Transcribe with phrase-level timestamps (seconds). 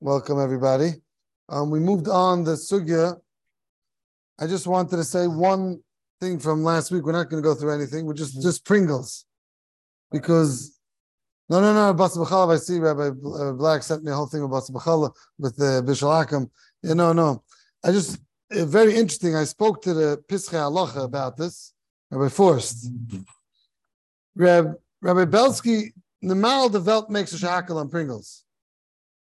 [0.00, 0.92] Welcome, everybody.
[1.48, 3.16] Um, we moved on the sugya.
[4.38, 5.80] I just wanted to say one
[6.20, 7.04] thing from last week.
[7.04, 8.06] We're not going to go through anything.
[8.06, 9.26] We're just just Pringles,
[10.12, 10.78] because
[11.48, 11.92] no, no, no.
[11.94, 15.78] Bas I see Rabbi uh, Black sent me a whole thing about Bas with the
[15.78, 16.48] uh, Bishal Akam.
[16.80, 17.42] Yeah, no, no.
[17.84, 18.20] I just
[18.56, 19.34] uh, very interesting.
[19.34, 21.74] I spoke to the Pische Halacha about this.
[22.12, 22.88] Rabbi Forst.
[24.36, 25.92] Rabbi, Rabbi Belsky,
[26.22, 28.44] the mal the makes a shakel on Pringles,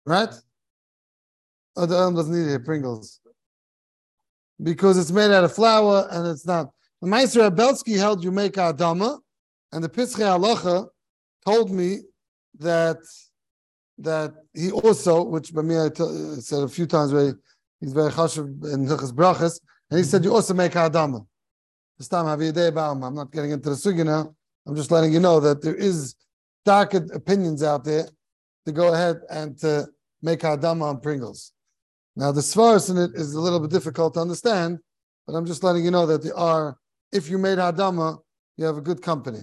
[0.06, 0.30] right?
[1.78, 3.20] Oh, the Elm doesn't need it, Pringles.
[4.62, 6.72] Because it's made out of flour and it's not.
[7.02, 9.20] The Meister Abelsky held you make Adama,
[9.72, 10.88] and the Pische Halacha
[11.46, 12.00] told me
[12.58, 12.98] that
[14.00, 15.90] that he also, which by me I
[16.40, 17.38] said a few times, where
[17.80, 19.60] he's very chashuv in Hilchas Brachas,
[19.92, 21.26] and he said you also make Adama.
[22.00, 24.34] This time I'm not getting into the sugi now.
[24.66, 26.16] I'm just letting you know that there is
[26.66, 28.08] dark opinions out there
[28.66, 29.88] to go ahead and to
[30.24, 31.54] make Adama on Pringles.
[32.18, 34.80] Now, the svaras in it is a little bit difficult to understand,
[35.28, 36.76] but I'm just letting you know that there are,
[37.12, 38.18] if you made Hadama,
[38.58, 39.42] you have a good company.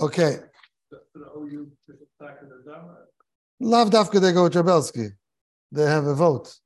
[0.00, 0.38] Okay.
[3.60, 5.10] Lav Dafka, they go with Jabelski.
[5.70, 6.58] They have a vote.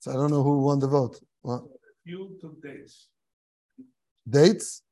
[0.00, 1.20] So I don't know who won the vote.
[1.42, 1.64] What?
[2.06, 3.08] You took dates.
[4.26, 4.82] Dates?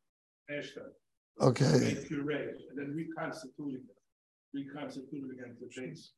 [1.40, 1.64] Okay.
[1.64, 3.96] And then reconstituting them.
[4.52, 6.12] Reconstituting against the dates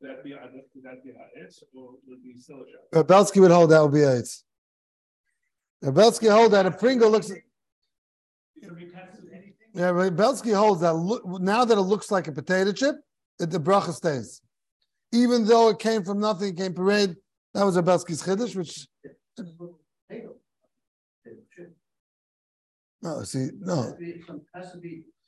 [0.00, 3.06] that be would that be ha'etz or would be still a shot?
[3.06, 4.44] Rabelsky would hold that would be ha'etz.
[5.84, 7.30] Rabelsky hold that a Pringle looks.
[9.74, 12.96] Yeah, Rabelsky holds that look, now that it looks like a potato chip,
[13.38, 14.40] it, the bracha stays.
[15.12, 17.16] Even though it came from nothing, came parade.
[17.54, 18.86] That was Rabelsky's chiddush, which.
[23.00, 23.96] No, oh, see, no.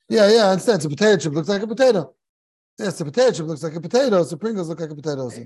[0.09, 1.33] Yeah, yeah, instead it's a potato chip.
[1.33, 2.15] Looks like a potato.
[2.81, 5.21] Yes, the potato chip looks like a potato, so Pringles look like a potato.
[5.21, 5.45] Also.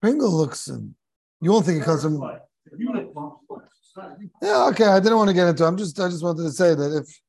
[0.00, 0.94] Pringle looks, um,
[1.40, 2.22] you won't think it comes from.
[4.40, 4.86] Yeah, okay.
[4.86, 5.64] I didn't want to get into.
[5.64, 5.66] It.
[5.66, 7.20] I'm just, I just wanted to say that if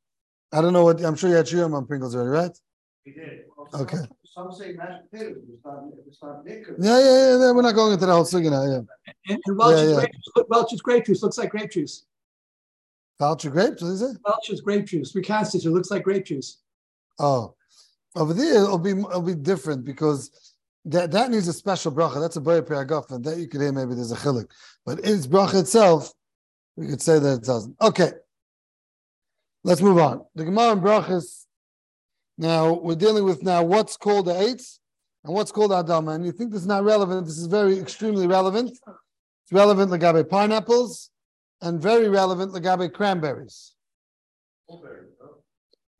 [0.51, 2.57] I don't know what I'm sure you had shiurim on Pringles already, right?
[3.03, 3.45] He did.
[3.73, 3.97] Okay.
[4.35, 5.43] Some say mashed potatoes.
[5.51, 5.83] It's not.
[6.07, 6.43] It's not
[6.79, 7.51] Yeah, yeah, yeah.
[7.51, 8.65] We're not going into the whole thing now.
[8.65, 8.81] Yeah.
[9.29, 10.05] And, and Welch's, yeah, yeah.
[10.35, 12.05] Grape, Welch's grape juice looks like grape juice.
[13.19, 14.17] Culture grape juice, is it?
[14.25, 15.15] Welch's grape juice.
[15.15, 15.65] Reconstitute.
[15.65, 16.57] It It looks like grape juice.
[17.19, 17.55] Oh,
[18.15, 20.53] over there it'll be it'll be different because
[20.85, 22.19] that that needs a special bracha.
[22.19, 24.49] That's a periagaf, and that you could hear maybe there's a chilik,
[24.85, 26.11] but its bracha itself,
[26.75, 27.75] we could say that it doesn't.
[27.81, 28.11] Okay,
[29.63, 30.25] let's move on.
[30.35, 31.45] The Gemara and brachas.
[32.37, 34.79] Now we're dealing with now what's called the eights
[35.23, 36.15] and what's called adama.
[36.15, 37.27] And you think this is not relevant?
[37.27, 38.71] This is very extremely relevant.
[38.71, 41.11] It's relevant like pineapples
[41.63, 43.73] and very relevant Lagabe cranberries.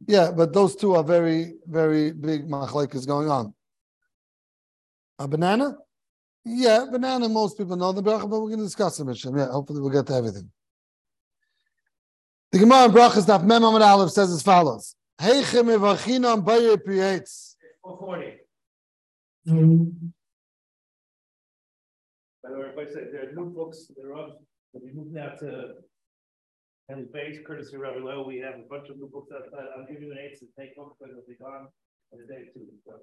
[0.05, 3.53] Yeah, but those two are very, very big machlekes going on.
[5.19, 5.77] A banana?
[6.43, 9.37] Yeah, banana, most people know the bracha, but we're going to discuss it, Mishim.
[9.37, 10.51] Yeah, hopefully we'll get to everything.
[12.51, 14.95] The Gemara in Brachas Daf Mem Amad Aleph says as follows.
[15.21, 17.55] Heichem evachinam bayer prietz.
[17.81, 18.39] 440.
[22.43, 24.31] By the way, if I say there are new books, there are
[24.81, 25.75] we move now to
[26.89, 28.25] Henry Base, courtesy of Rabbi Lowe.
[28.27, 29.65] We have a bunch of new books outside.
[29.77, 31.67] I'll give you an eight to take home because it'll be gone
[32.11, 32.65] in a day too.
[32.85, 32.93] So.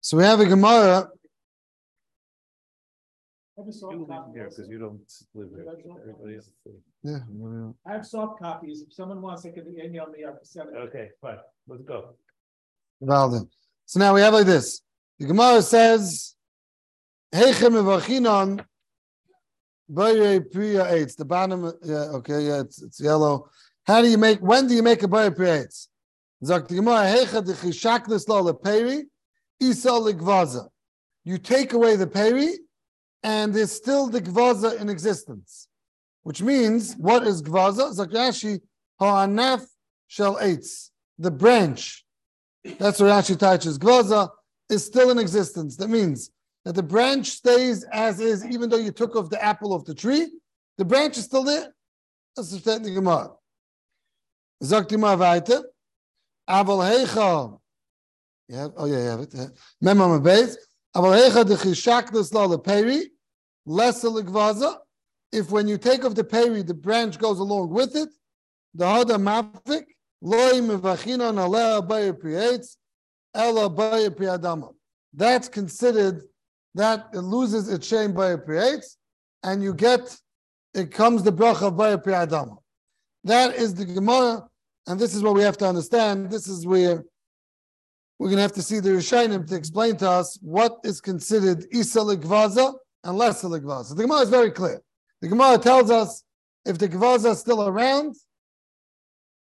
[0.00, 1.08] so we have a Gemara.
[3.56, 5.00] I have a soft copy here because you don't
[5.34, 5.66] live here.
[6.00, 6.50] Everybody else.
[7.02, 7.18] Yeah.
[7.86, 8.82] I have soft copies.
[8.82, 10.74] If someone wants, they can email me up to seven.
[10.76, 11.38] Okay, fine.
[11.66, 12.14] Let's go.
[13.00, 13.48] Well
[13.86, 14.80] So now we have like this.
[15.18, 16.36] The Gemara says,
[17.34, 18.64] Heichem evachinon
[19.92, 21.16] Bayer Priya Eitz.
[21.16, 23.48] The bottom, yeah, okay, yeah, it's, it's yellow.
[23.86, 25.88] How do you make, when do you make a Bayer Priya Eitz?
[26.44, 28.60] Zakt Gemara, Hecha de Chishaknes lo
[29.60, 30.68] Isa ligvaza.
[31.24, 32.54] You take away the peri,
[33.22, 35.68] and there's still the gvaza in existence.
[36.22, 37.94] Which means, what is gvaza?
[37.98, 38.60] Zakashi
[39.00, 39.66] ha'anaf
[40.06, 40.90] shel eitz.
[41.18, 42.04] The branch.
[42.78, 43.78] That's what Rashi touches.
[43.78, 44.30] Gvaza
[44.70, 45.76] is still in existence.
[45.76, 46.30] That means
[46.68, 49.94] that the branch stays as is, even though you took off the apple of the
[49.94, 50.28] tree,
[50.76, 51.74] the branch is still there.
[52.36, 53.30] That's the statement Gemara.
[54.62, 55.64] Sagt die mal weiter.
[56.46, 57.58] Aber hecha.
[58.48, 59.34] Yeah, oh yeah, you have it.
[59.80, 60.58] Mem on base.
[60.94, 63.04] Aber hecha de chishaknas la leperi,
[63.64, 64.76] lesser legvaza.
[65.32, 68.10] If when you take off the peri, the branch goes along with it,
[68.74, 69.86] the hada mafik,
[70.20, 72.76] loy mevachina nalea bayer prietz,
[73.34, 74.74] ela bayer priadama.
[75.14, 76.24] That's considered
[76.74, 78.96] that it loses its shame by a creates,
[79.42, 80.16] and you get
[80.74, 82.58] it comes the bracha by a priadama.
[83.24, 84.48] That is the Gemara
[84.88, 86.30] and this is what we have to understand.
[86.30, 87.04] This is where
[88.18, 91.66] we're going to have to see the Rishonim to explain to us what is considered
[91.70, 92.72] Isa Ligvaza
[93.04, 93.94] and Lesa Ligvaza.
[93.94, 94.80] The Gemara is very clear.
[95.20, 96.24] The Gemara tells us
[96.64, 98.16] if the Gvaza is still around,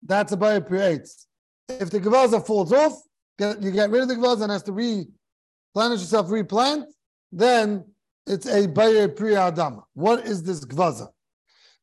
[0.04, 1.26] that's a Bayer Pirates.
[1.68, 2.94] If the Gvaza falls off,
[3.40, 6.86] you get rid of the Gvaza and has to replenish yourself, replant,
[7.34, 7.84] then
[8.28, 9.84] it's a Bayer Priya Adama.
[9.94, 11.08] What is this Gvaza?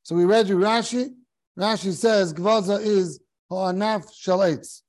[0.04, 1.10] So we read you Rashi.
[1.58, 3.20] Rashi says Gvaza is
[3.50, 4.82] Ha'anaf Shalates.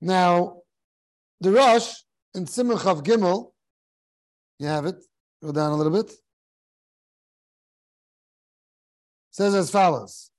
[0.00, 0.58] Now,
[1.40, 1.92] the Rosh
[2.34, 3.52] in Simon Gimel,
[4.60, 4.96] you have it.
[5.42, 6.12] Go down a little bit.
[9.32, 10.30] Says as follows.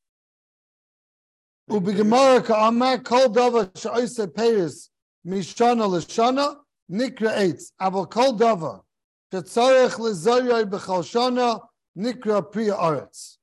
[1.70, 4.90] Ubigemara ka'amar kol dava sha'oise peiris
[5.26, 6.56] mishana l'shana
[6.92, 7.72] nikra eitz.
[7.82, 8.82] Aval kol dava
[9.32, 11.60] shetzarech l'zoyoy b'chal shana
[11.98, 13.38] nikra priya aretz.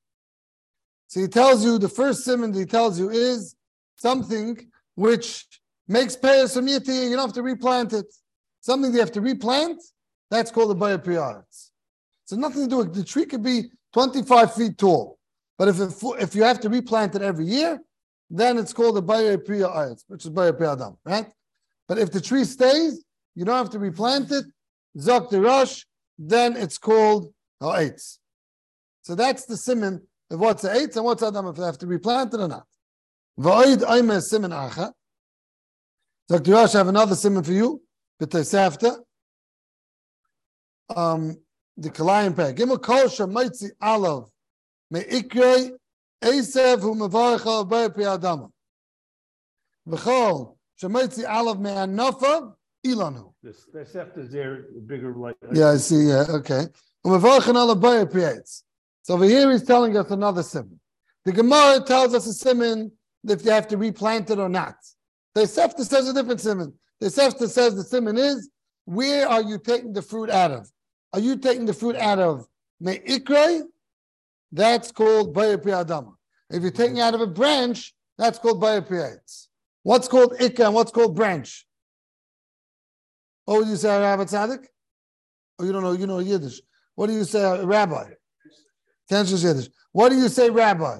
[1.07, 3.55] So he tells you, the first simon he tells you is
[3.95, 4.57] something
[4.95, 5.45] which
[5.87, 8.13] makes peiris from yiti, you don't have to replant it.
[8.59, 9.81] Something you have to replant,
[10.29, 11.69] that's called the Bayer priya aretz.
[12.25, 15.17] So nothing to do with, the tree could be 25 feet tall.
[15.57, 17.79] But if it, if you have to replant it every year,
[18.29, 21.27] then it's called a Bayer Priya Ayatz, which is Bayer Priya Adam, right?
[21.87, 23.03] But if the tree stays,
[23.37, 24.45] you don't have to replant it,
[24.97, 25.83] Zok the Rosh,
[26.17, 27.31] then it's called
[27.61, 28.17] Ha'etz.
[29.03, 30.01] So that's the simon
[30.31, 32.65] of what's the Ha'etz and what's Adam, if they have to replant it or not.
[33.39, 34.91] Va'id Aime simon Acha.
[36.31, 37.79] Zok the Rosh, I have another simon for you,
[38.19, 38.97] B'tesafta.
[40.95, 41.37] Um,
[41.77, 42.53] the Kalayim Peh.
[42.53, 44.29] Gimel Kol Shemaitzi Alav
[44.89, 45.73] Me'ikrei
[46.23, 48.49] Esev Hu Mevarech abayi pi Adamah.
[49.87, 52.56] V'chol Shemaitzi Alav Me'anofav
[52.93, 53.33] Ilanu.
[53.43, 55.35] The Sefta is there, bigger light.
[55.53, 56.07] Yeah, I see.
[56.07, 56.65] Yeah, okay.
[57.03, 57.13] So
[59.13, 60.79] over here he's telling us another simon.
[61.25, 62.91] The Gemara tells us a simon
[63.27, 64.75] if you have to replant it or not.
[65.35, 66.73] The Sefta says a different simon.
[66.99, 68.49] The Sefta says the simon is
[68.85, 70.69] where are you taking the fruit out of?
[71.13, 72.47] Are you taking the fruit out of
[72.79, 73.63] Me'ikre?
[74.51, 76.13] That's called Bayapri Adama.
[76.49, 77.03] If you're taking mm-hmm.
[77.03, 79.17] out of a branch, that's called Bayapri
[79.83, 81.66] What's called Ikra and what's called branch?
[83.47, 84.65] What would you say, Rabbi Tzaddik?
[85.57, 86.59] Oh, you don't know, you know Yiddish.
[86.95, 88.03] What do you say, uh, Rabbi?
[89.09, 89.69] Tenshus Yiddish.
[89.93, 90.97] What do you say, Rabbi?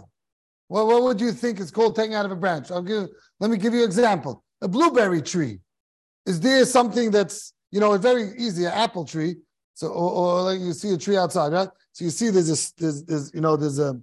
[0.70, 2.72] Well, what would you think is called taking out of a branch?
[2.72, 3.10] I'll give.
[3.42, 4.46] Let me give you an example.
[4.62, 5.60] A blueberry tree.
[6.26, 9.36] Is there something that's you know a very easy an apple tree?
[9.74, 11.70] So, or, or like you see a tree outside, right?
[11.92, 14.00] So you see there's this, there's, there's, you know, there's a,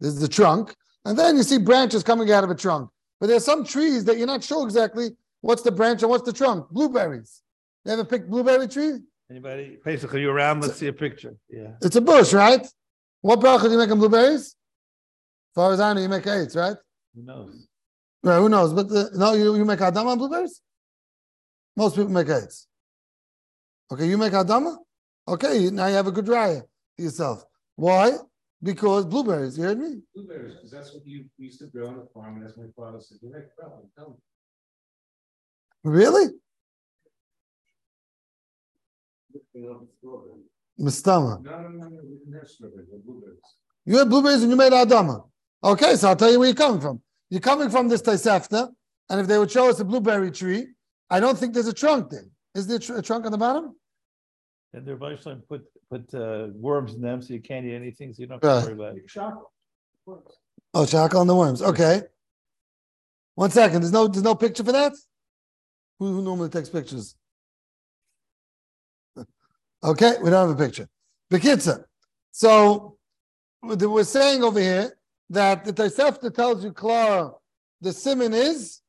[0.00, 0.74] there's the trunk,
[1.04, 2.90] and then you see branches coming out of a trunk.
[3.20, 5.10] But there's some trees that you're not sure exactly
[5.40, 6.68] what's the branch and what's the trunk.
[6.70, 7.42] Blueberries.
[7.86, 8.98] You ever picked blueberry tree?
[9.30, 11.72] Anybody, basically, you around, let's see a picture, yeah.
[11.82, 12.66] It's a bush, right?
[13.20, 14.42] What bracha do you make on blueberries?
[14.42, 16.76] As far as I know, you make eight, right?
[17.14, 17.68] Who knows?
[18.24, 18.72] Right, who knows?
[18.72, 20.60] But the, no, you, you make Adama on blueberries?
[21.76, 22.54] Most people make eight.
[23.92, 24.76] Okay, you make Adama?
[25.28, 26.62] Okay, now you have a good raya
[26.98, 27.44] yourself.
[27.76, 28.12] Why?
[28.62, 29.56] Because blueberries.
[29.58, 30.02] You heard me?
[30.12, 33.00] Blueberries, because that's what you used to grow on the farm, and that's my father
[33.00, 34.16] said, you make problem, tell me.
[35.84, 36.26] Really?
[39.54, 39.86] No,
[40.80, 41.42] Mistama.
[41.42, 43.38] no, no, no, we have strawberries, they're blueberries.
[43.84, 45.26] You had blueberries and you made Adama.
[45.64, 47.00] Okay, so I'll tell you where you're coming from.
[47.30, 48.68] You're coming from this Tosefta,
[49.08, 50.66] and if they would show us a blueberry tree,
[51.08, 52.26] I don't think there's a trunk there.
[52.54, 53.74] Is there a, tr- a trunk on the bottom?
[54.74, 58.20] And their Weisslein put, put uh, worms in them so you can't eat anything, so
[58.20, 58.76] you don't have to Right.
[58.76, 59.08] worry about it.
[59.08, 59.44] Chocolate.
[60.74, 61.62] Oh, chocolate on the worms.
[61.62, 62.02] Okay.
[63.34, 63.80] One second.
[63.82, 64.92] There's no there's no picture for that?
[65.98, 67.14] Who, who normally takes pictures?
[69.86, 70.88] Okay, we don't have a picture.
[71.32, 71.84] Bekitza.
[72.32, 72.96] So
[73.62, 74.92] we're saying over here
[75.30, 77.32] that the Tosefta tells you, Clara,
[77.80, 78.80] the simon is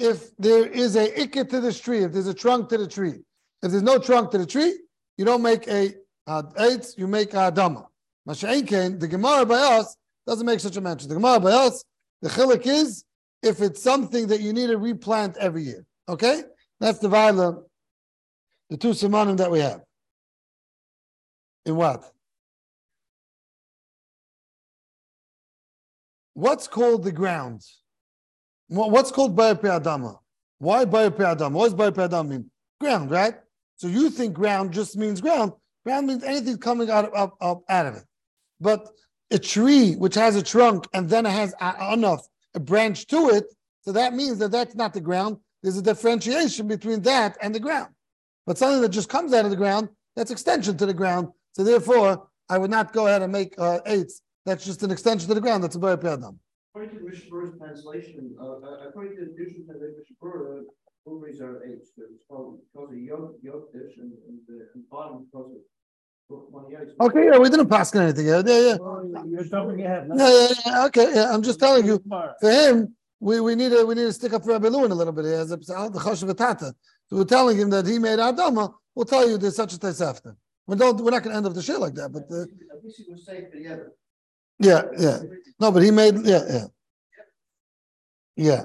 [0.00, 3.20] if there is a ikka to this tree, if there's a trunk to the tree.
[3.62, 4.80] If there's no trunk to the tree,
[5.16, 5.94] you don't make a
[6.26, 7.86] uh, eitz, you make a dama.
[8.28, 9.96] Masha'inken, the Gemara by us
[10.26, 11.08] doesn't make such a mention.
[11.08, 11.84] The Gemara by us,
[12.20, 13.04] the chilik is
[13.42, 15.86] if it's something that you need to replant every year.
[16.08, 16.42] Okay?
[16.80, 17.62] That's the Vaila,
[18.70, 19.82] the two simonim that we have.
[21.64, 22.12] In what?
[26.34, 27.62] What's called the ground?
[28.68, 30.18] What's called Bayer Adama?
[30.58, 31.52] Why Bayer Adama?
[31.52, 32.50] What does Bayer Adama mean?
[32.80, 33.34] Ground, right?
[33.76, 35.52] So you think ground just means ground.
[35.84, 38.04] Ground means anything coming out of, up, up, out of it.
[38.60, 38.88] But
[39.30, 41.54] a tree which has a trunk and then it has
[41.92, 43.46] enough a branch to it,
[43.80, 45.38] so that means that that's not the ground.
[45.62, 47.92] There's a differentiation between that and the ground.
[48.46, 51.28] But something that just comes out of the ground, that's extension to the ground.
[51.52, 54.22] So therefore, I would not go ahead and make uh, eights.
[54.46, 55.62] That's just an extension to the ground.
[55.62, 56.38] That's a Bayer Adam.
[56.74, 61.62] According to Mishbur's translation, uh, uh, according to the Egyptian translation, Mishbur, uh, ovaries are
[61.64, 65.52] eight, so it's called, because of yolk, yolk dish and, and the and bottom because
[65.52, 65.58] of.
[66.28, 66.64] One.
[67.00, 68.26] Okay, yeah, we didn't pass anything.
[68.26, 69.22] Yeah, yeah, yeah.
[69.28, 70.08] You're jumping ahead.
[70.16, 72.02] Yeah, yeah, yeah, okay, yeah, I'm just telling you,
[72.40, 74.94] for him, we, we need to, we need to stick up for Rabbi Lewin a
[74.94, 75.26] little bit.
[75.26, 76.74] He has a, the Choshev Tata.
[77.08, 80.00] So we're telling him that he made Adama, we'll tell you there's such a test
[80.00, 80.34] after.
[80.66, 82.98] We don't, we're not gonna end up the shit like that, but, uh, At least
[82.98, 83.92] he was safe together.
[84.58, 85.18] yeah, yeah.
[85.58, 86.64] No, but he made, yeah, yeah.
[88.36, 88.64] Yeah.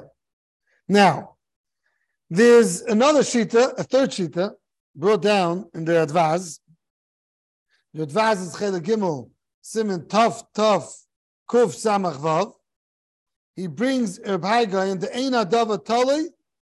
[0.88, 1.36] Now,
[2.30, 4.54] there's another shita, a third shita,
[4.96, 6.60] brought down in the Advaz.
[7.94, 9.30] The Advaz is Chele Gimel,
[9.62, 10.88] Simon Tov Tov
[11.50, 12.54] Kuf Samach Vav.
[13.56, 16.28] He brings Reb Haigai into Ein Adava Tali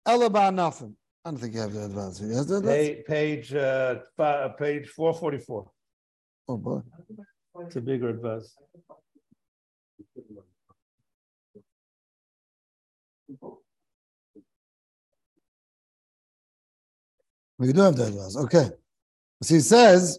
[0.06, 0.94] Elaba Nafim.
[1.30, 2.20] I don't think you have the Advaz.
[2.20, 5.70] He has the Page, page, uh, uh, page four forty-four.
[6.48, 6.80] Oh, boy.
[7.60, 8.56] It's a bigger advance.
[17.58, 18.36] We do have the Advaz.
[18.46, 18.70] Okay.
[19.44, 20.18] So he says,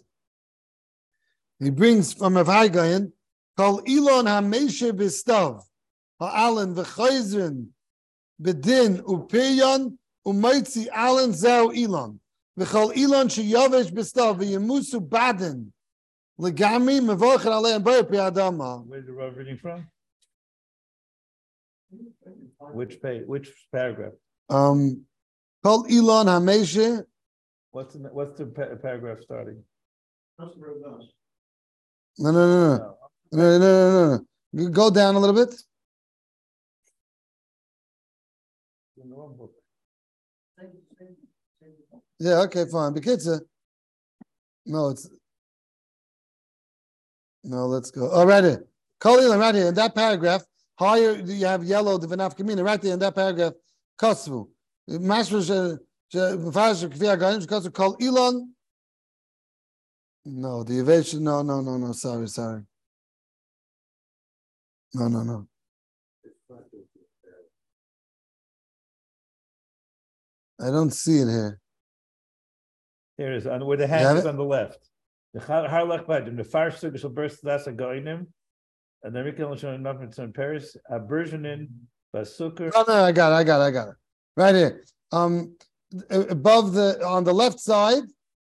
[1.58, 3.12] he brings from Rav Haigayin,
[3.58, 5.62] called Elon HaMeshe Bistav,
[6.18, 7.66] Ha'alan V'chayzrin,
[8.40, 12.20] Bedin Upeyan, umaitzi alan zau elon.
[12.58, 15.72] V'chol elon sheyavesh b'stav v'yemusu baden.
[16.40, 18.86] Legami mevorchen aleim boyer pi'adama.
[18.86, 19.86] Where's the Rav reading from?
[22.72, 23.22] Which page?
[23.26, 24.12] Which paragraph?
[24.48, 25.04] Um,
[25.62, 27.04] called Elon Hameshe.
[27.70, 29.62] What's the, what's the pa- paragraph starting?
[30.38, 30.50] No,
[32.18, 32.30] no, no, no,
[33.32, 34.68] no, no, no, no.
[34.70, 35.54] Go down a little bit.
[42.22, 42.94] Yeah, okay, fine.
[42.94, 43.40] Bekitza.
[44.64, 45.10] No, it's
[47.42, 47.66] no.
[47.66, 48.08] Let's go.
[48.12, 48.64] Oh, right here.
[49.00, 50.44] Kolilan, right here in that paragraph.
[50.78, 51.98] Higher, you have yellow.
[51.98, 53.54] The v'naf kamina right there in that paragraph.
[54.00, 54.46] Kosvu.
[54.88, 55.80] Mashma
[56.14, 58.54] mfash kfir ganim shkosvu kol Elon.
[60.24, 61.24] No, the evasion.
[61.24, 61.90] No, no, no, no.
[61.90, 62.62] Sorry, sorry.
[64.94, 65.48] No, no, no.
[70.60, 71.61] I don't see it here.
[73.18, 74.28] Here it is, on where the hand is it?
[74.28, 74.88] on the left.
[75.34, 78.26] The Har Har Lech Badim, the far sugar shall burst that's a goinim.
[79.02, 81.68] And then we can show enough in Paris, a version in
[82.14, 82.70] Basuker.
[82.72, 83.94] No, no, I got it, I got it, I got it.
[84.36, 84.84] Right here.
[85.10, 85.56] Um,
[86.10, 88.04] above the, on the left side,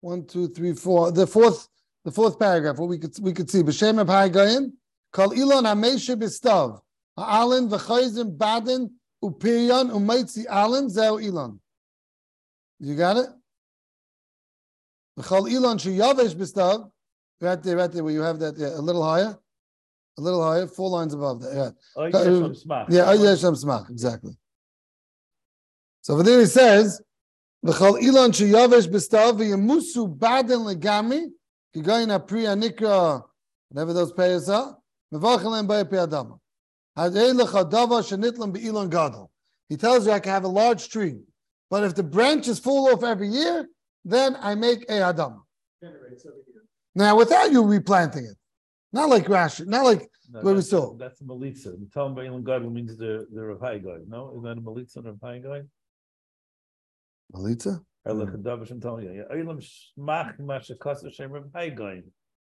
[0.02, 1.68] one, two, three, four, the fourth,
[2.06, 4.72] the fourth paragraph, what we could, we could see, B'Shem of Haigayin,
[5.14, 6.80] Kal Ilon HaMeshe B'Stav,
[7.18, 8.90] Ha'alin V'chayzim Badin,
[9.24, 11.60] Upirion, Umaitzi Alin, Zeu Ilon.
[12.80, 13.28] You got it?
[15.20, 16.92] V'chal Ilon Sheyavesh B'Stav,
[17.42, 19.38] right there, right there, where you have that, yeah, a little higher,
[20.18, 21.70] a little higher, four lines above that, yeah.
[21.96, 22.86] Oh, yes, Smach.
[22.90, 24.38] Yeah, oh, yeah, Smach, exactly.
[26.02, 27.02] So over there he says,
[27.66, 31.32] "V'chol ilan sheyavesh b'stav v'yemusu baden legami
[31.76, 33.24] kigayin apriya nikra
[33.70, 34.78] whatever those payers are
[35.14, 36.40] mevachelem by adama
[36.98, 39.32] hadei lecha dava shenitlam be'ilan gadol."
[39.68, 41.20] He tells you I can have a large tree,
[41.70, 43.68] but if the branches fall off every year,
[44.10, 45.42] then I make a adama.
[45.82, 46.64] Generates every year.
[46.96, 48.38] Now, without you replanting it,
[48.94, 50.94] not like Rashi, not like No, Where we that's- saw.
[50.98, 51.72] That's a Melitza.
[51.80, 54.34] The Talmud Ba'ilin God means the, the Rav God, no?
[54.38, 55.68] Is that a Melitza Rav Hai God?
[57.34, 57.82] Melita.
[58.06, 59.24] Or like a Davish and Talmud, yeah.
[59.36, 61.76] Olam Shmach Mashakasa Shem Rav Hai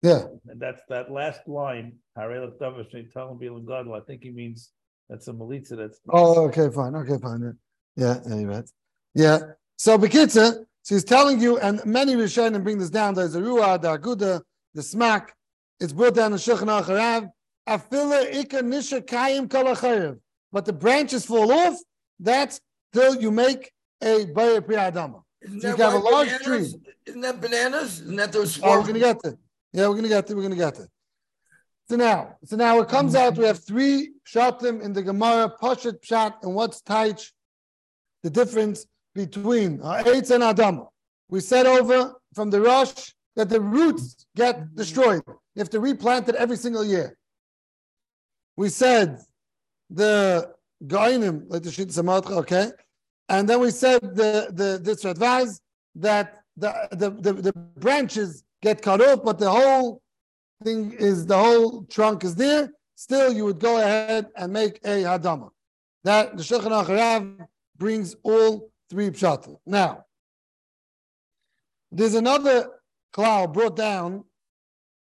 [0.02, 4.32] Yeah, And that's that last line, Harei Davish and Talmud Ba'ilin God, I think he
[4.32, 4.72] means,
[5.10, 6.00] that's a Melitza, that's.
[6.10, 6.96] Oh, okay, fine.
[6.96, 7.58] Okay, fine.
[7.96, 8.70] Yeah, yeah, you're right.
[9.14, 9.40] Yeah.
[9.78, 13.14] So Bekitza, she's telling you, and many Rishonim bring this down.
[13.16, 14.42] There's the Ruah, the Aguda,
[14.74, 15.34] the Smack.
[15.80, 17.30] It's brought down in Shulchan Aruch
[17.68, 20.20] Afila Ika Nisha Kayim Kalachayev.
[20.52, 21.78] But the branches fall off.
[22.20, 22.60] That's
[22.92, 23.72] till you make
[24.02, 25.22] a Bayer Pri Adama.
[25.42, 26.82] Isn't So you have a large bananas- tree.
[27.06, 28.02] Isn't that bananas?
[28.02, 28.60] Isn't that those?
[28.62, 29.38] Oh, we're gonna get there.
[29.72, 30.36] Yeah, we're gonna get there.
[30.36, 30.90] We're gonna get there.
[31.90, 33.38] So now, so now it comes out.
[33.38, 37.32] We have three shatim in the Gemara: Pashat Pshat, and what's Taich?
[38.24, 40.88] The difference between uh, Eitz and Adama.
[41.30, 45.22] We said over from the Rosh that the roots get destroyed.
[45.28, 47.18] You have to replant it every single year.
[48.58, 49.20] We said
[49.90, 50.54] the
[50.86, 52.72] Gainim, like the Shit Samatcha, okay,
[53.30, 55.62] and then we said the the this advise
[55.96, 60.02] that the, the the the branches get cut off, but the whole
[60.64, 62.72] thing is the whole trunk is there.
[62.96, 65.50] Still, you would go ahead and make a hadama.
[66.04, 67.48] That the Shulchan Rav
[67.78, 69.58] brings all three pshatim.
[69.66, 70.06] Now,
[71.92, 72.70] there's another
[73.14, 74.24] cloud brought down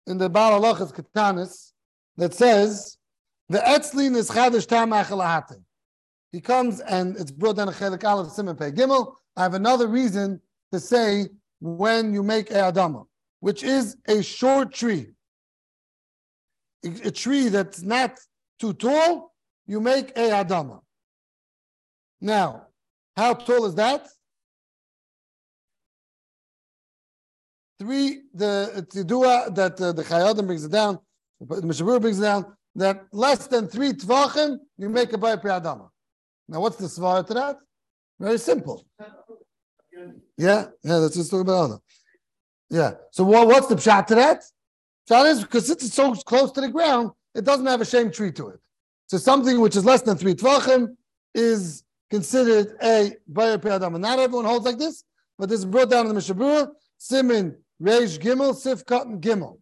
[0.06, 1.72] in the Baal Halachas Katanis
[2.16, 2.98] that says
[3.48, 5.62] The etzlin is chadash tam achalahate.
[6.32, 9.14] He comes and it's brought down a chelik aleph simon pei gimel.
[9.36, 10.40] I have another reason
[10.72, 11.28] to say
[11.60, 13.06] when you make a adama,
[13.40, 15.08] which is a short tree.
[16.84, 18.18] A, a tree that's not
[18.58, 19.32] too tall,
[19.66, 20.80] you make a adama.
[22.20, 22.66] Now,
[23.16, 24.08] how tall is that?
[27.78, 30.98] Three, the Tidua that uh, the Chayadim brings it down,
[31.40, 35.88] the Mishabur brings it down, that less than three tvachim, you make a bay adama.
[36.48, 37.58] Now, what's the svara to that?
[38.18, 38.84] Very simple.
[40.36, 41.78] Yeah, yeah, that's just talking about other.
[42.70, 42.92] Yeah.
[43.12, 44.42] So what, what's the pshat to that?
[45.08, 48.32] Pshat is because it's so close to the ground, it doesn't have a shame tree
[48.32, 48.60] to it.
[49.06, 50.96] So something which is less than three tvachim
[51.34, 53.98] is considered a bayer adama.
[53.98, 55.04] Not everyone holds like this,
[55.38, 56.68] but this is brought down in the Mishabura,
[56.98, 59.58] Simin, Reish Gimel, Sif Cotton Gimel.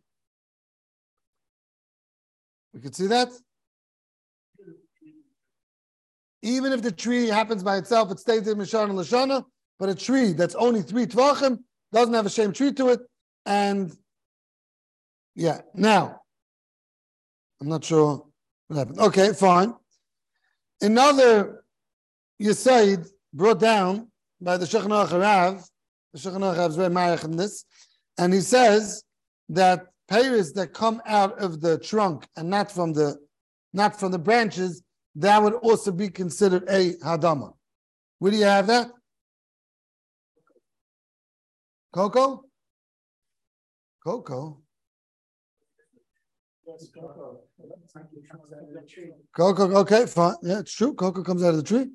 [2.75, 3.29] We can see that.
[6.43, 9.45] Even if the tree happens by itself, it stays in Mishana and Lashana,
[9.79, 11.59] but a tree that's only three tvachim
[11.93, 13.01] doesn't have a shame tree to it.
[13.47, 13.95] And
[15.35, 16.21] yeah, now,
[17.61, 18.27] I'm not sure
[18.67, 18.99] what happened.
[18.99, 19.75] Okay, fine.
[20.81, 21.62] Another
[22.43, 24.09] Yisaid brought down
[24.41, 25.65] by the Shechna Rav,
[26.13, 27.65] the Shechna Rav is very marich in this,
[28.19, 29.05] and he says
[29.49, 33.17] that payers that come out of the trunk and not from the
[33.73, 34.83] not from the branches,
[35.17, 37.55] that would also be considered a hadama.
[38.19, 38.91] Where do you have that?
[41.95, 42.45] Coco?
[44.05, 44.61] Coco?
[49.35, 50.35] Coco, okay, fine.
[50.43, 50.95] Yeah, it's true.
[50.95, 51.87] Coco comes out of the tree.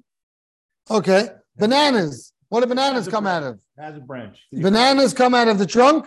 [0.89, 1.27] Okay.
[1.57, 2.33] Bananas.
[2.49, 3.59] What do bananas come out of?
[3.77, 4.37] Has a branch.
[4.51, 6.05] Bananas come out of the trunk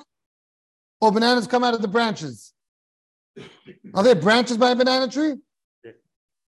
[1.01, 2.53] or bananas come out of the branches?
[3.95, 5.35] Are there branches by a banana tree?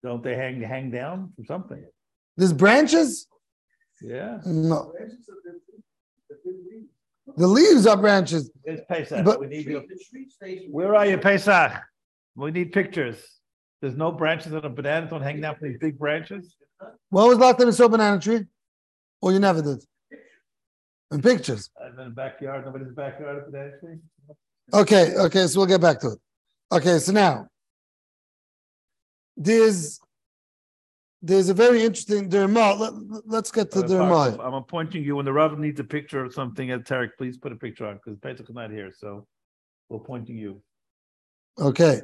[0.03, 1.83] Don't they hang, hang down from something?
[2.37, 3.27] There's branches?
[4.01, 4.39] Yeah.
[4.45, 4.93] No.
[7.37, 8.51] The leaves are branches.
[8.63, 9.23] It's Pesach.
[9.25, 10.67] But- We need your, The tree stays.
[10.71, 11.71] where are you, Pesach?
[12.35, 13.17] We need pictures.
[13.81, 16.55] There's no branches on a banana, don't hang down from these big branches?
[17.09, 18.45] When was the last time you saw a banana tree?
[19.21, 19.83] Or you never did?
[21.11, 21.69] In pictures.
[21.83, 23.97] I've been in the backyard, nobody's the backyard of a banana tree?
[24.73, 26.19] Okay, okay, so we'll get back to it.
[26.71, 27.47] Okay, so now
[29.35, 29.99] there's
[31.23, 32.79] there's a very interesting derma.
[32.79, 32.93] Let,
[33.25, 34.39] let's get to Uh, derma.
[34.39, 37.51] I'm appointing you, when the Rav needs a picture of something at Tarek, please put
[37.51, 39.27] a picture on, because Pesach is not here, so
[39.89, 40.61] we're appointing you.
[41.59, 42.01] Okay,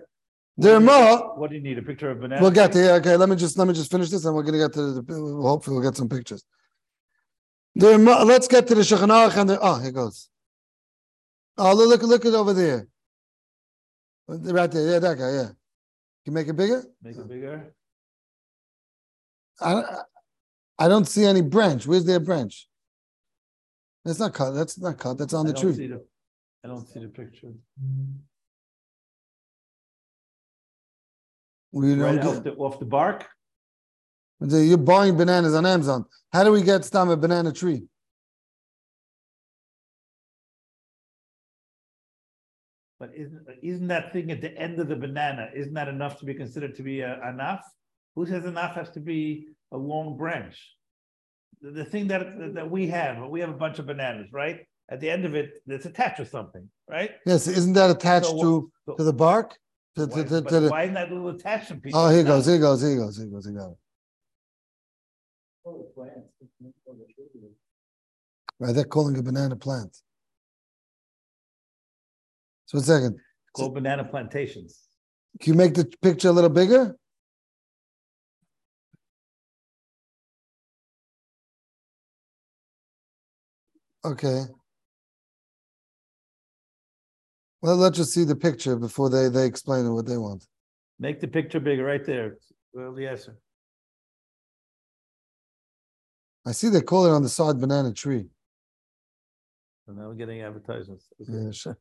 [0.60, 1.38] derma.
[1.38, 2.42] What do you need, a picture of banana?
[2.42, 2.96] We'll get there.
[2.96, 5.40] Okay, let me just let me just finish this, and we're gonna get to the.
[5.42, 6.44] Hopefully, we'll get some pictures.
[7.78, 8.26] Derma.
[8.26, 9.60] Let's get to the shechanach and the.
[9.62, 10.30] Oh, here goes.
[11.58, 12.88] Oh, look, look, at over there.
[14.28, 15.46] Right there, yeah, that guy, yeah.
[15.48, 15.56] Can
[16.26, 16.84] you make it bigger?
[17.02, 17.74] Make it bigger.
[19.62, 19.86] I, don't-
[20.78, 21.88] I don't see any branch.
[21.88, 22.68] Where's their branch?
[24.06, 24.52] That's not cut.
[24.52, 25.18] That's not cut.
[25.18, 25.88] That's on I the tree.
[25.88, 26.06] the-
[26.64, 27.54] I don't see the picture.
[31.78, 33.28] We don't Right get- off the, off the bark?
[34.40, 36.06] You're buying bananas on Amazon.
[36.32, 37.88] How do we get stam a banana tree?
[43.00, 46.26] But isn't, isn't that thing at the end of the banana, isn't that enough to
[46.26, 47.62] be considered to be a enough?
[48.16, 50.58] Who says enough has to be a long branch?
[51.62, 54.62] The, the thing that, that we have, we have a bunch of bananas, right?
[54.90, 57.12] At the end of it, it's attached to something, right?
[57.26, 59.56] Yes, isn't that attached So to so to the bark?
[59.98, 61.94] To, why- to, to, but to the, Why isn't that little attachment piece?
[61.96, 62.46] oh, here goes.
[62.46, 62.84] Here goes.
[62.84, 63.18] Here goes.
[63.18, 63.46] Here goes.
[63.46, 63.76] Here goes.
[68.60, 69.98] Right, they're calling a banana plant.
[72.68, 73.18] So one second.
[73.54, 74.88] Called banana plantations.
[75.42, 76.96] Can you make the picture a little bigger?
[84.06, 84.44] Okay.
[87.62, 90.46] Well, let's just see the picture before they, they explain what they want.
[91.00, 92.38] Make the picture bigger, right there.
[92.74, 93.38] Well, yes, sir.
[96.46, 98.28] I see they call it on the side banana tree.
[99.86, 101.08] So now we're getting advertisements.
[101.22, 101.32] Okay.
[101.32, 101.78] Yeah, sure.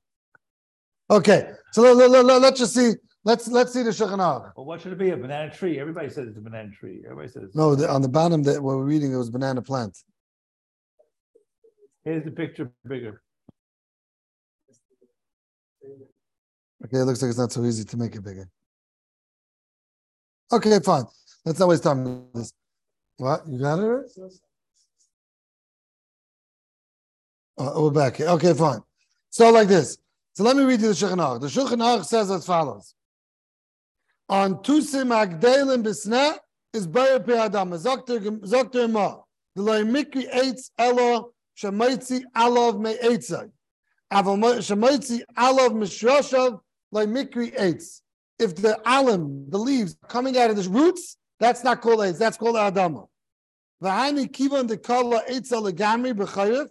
[1.09, 4.53] Okay, so let, let, let, let's just see, let's, let's see the Shulchan Aruch.
[4.57, 5.11] Well, what should it be?
[5.11, 5.79] A banana tree?
[5.79, 7.03] Everybody says it's a banana tree.
[7.05, 7.55] Everybody says.
[7.55, 9.97] No, the, on the bottom that we're reading, it was banana plant.
[12.05, 13.23] Here's the picture bigger.
[16.85, 18.49] Okay, it looks like it's not so easy to make it bigger.
[20.53, 21.05] Okay, fine.
[21.45, 22.53] Let's not waste time with this.
[23.17, 23.43] What?
[23.49, 24.13] You got it?
[27.59, 28.29] Oh, we're back here.
[28.29, 28.81] Okay, fine.
[29.31, 29.99] So like this.
[30.35, 31.41] So let me read you the Shulchan Aruch.
[31.41, 32.95] The Shulchan Aruch says as follows.
[34.29, 36.37] on Tusim Agdelim Bisna
[36.73, 37.71] is Bayer Pi Adam.
[37.73, 39.17] Zokter Ma.
[39.55, 43.51] The mikri eitz elo shemaitzi alav me eitzai.
[44.13, 46.61] Shemaitzi alav mishroshav
[46.97, 48.01] loy mikri eitz.
[48.39, 52.19] If the alim, the leaves coming out of the roots, that's not called eitz.
[52.19, 53.09] That's called adama.
[53.83, 56.69] V'hani kivan de kala b'chayev.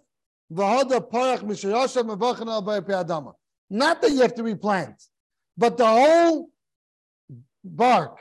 [0.54, 3.34] V'hada parach al Adama.
[3.70, 5.02] Not that you have to replant,
[5.58, 6.50] but the whole
[7.64, 8.20] bark,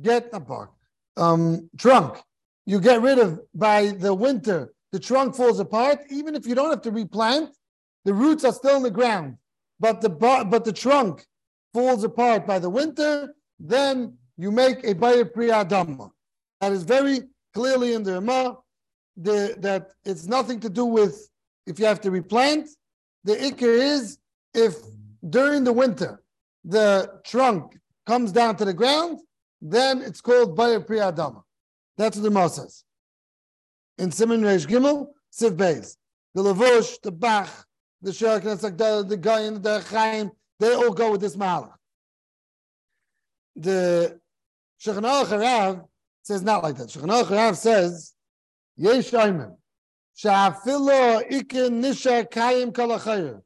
[0.00, 0.70] get a bark,
[1.16, 2.18] um, trunk,
[2.64, 5.98] you get rid of by the winter, the trunk falls apart.
[6.10, 7.50] Even if you don't have to replant,
[8.04, 9.36] the roots are still in the ground,
[9.80, 11.26] but the but the trunk
[11.74, 13.34] falls apart by the winter.
[13.58, 16.10] Then you make a Bayer Priya Dhamma.
[16.60, 18.58] That is very clearly in the Rama,
[19.16, 21.28] the, that it's nothing to do with
[21.66, 22.68] if you have to replant.
[23.24, 24.18] The ikr is
[24.54, 24.76] if
[25.28, 26.22] during the winter
[26.64, 29.20] the trunk comes down to the ground,
[29.60, 31.42] then it's called Bayer Priya Dhamma.
[31.98, 32.84] That's what the Rama says.
[33.98, 35.96] In Simon Reish Gimel, Siv Beis.
[36.34, 37.48] The Lavosh, the Bach,
[38.02, 38.10] the
[38.62, 40.30] like the, in the Chaim,
[40.64, 41.74] they all go with this Mahalach.
[43.56, 44.18] The
[44.82, 45.86] Shulchan Aruch Harav
[46.22, 46.88] says not like that.
[46.88, 48.12] Shulchan Aruch Harav says,
[48.76, 49.56] Yesh Ayman,
[50.16, 53.40] Sha'afilo ikin nisha kayim kalachayir.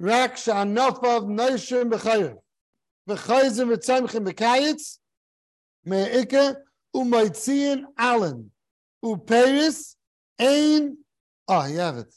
[0.00, 2.36] Rak sha'anofav noishim b'chayir.
[3.08, 4.98] V'chayzim v'tzamchim b'kayitz,
[5.84, 6.56] me'ike
[6.94, 8.50] u'moitziyin alen.
[9.04, 9.96] Uperis
[10.38, 10.96] ein.
[11.48, 12.14] Oh, you have it.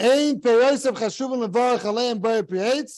[0.00, 2.88] Ein peres of chashuvim levarach aleim.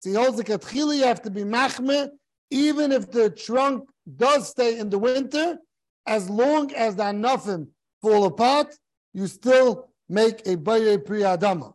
[0.00, 0.98] So he holds katchili.
[0.98, 2.10] You have to be machme,
[2.50, 5.58] even if the trunk does stay in the winter,
[6.06, 7.68] as long as the anafim
[8.02, 8.74] fall apart,
[9.14, 11.72] you still make a bayer priyadama.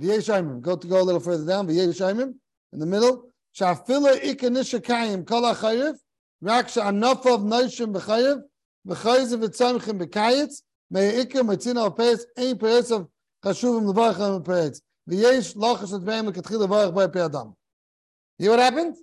[0.00, 0.60] V'yeshaimim.
[0.60, 1.66] Go to go a little further down.
[1.66, 2.34] V'yeshaimim
[2.72, 3.30] in the middle.
[3.58, 5.96] Shafila ikanisha kayim kol achayev.
[6.42, 8.42] Rak sha'anafav noishim b'chayev.
[8.86, 10.62] V'chayev v'tzamchim b'kayetz.
[10.90, 10.98] You
[18.50, 18.96] what happened?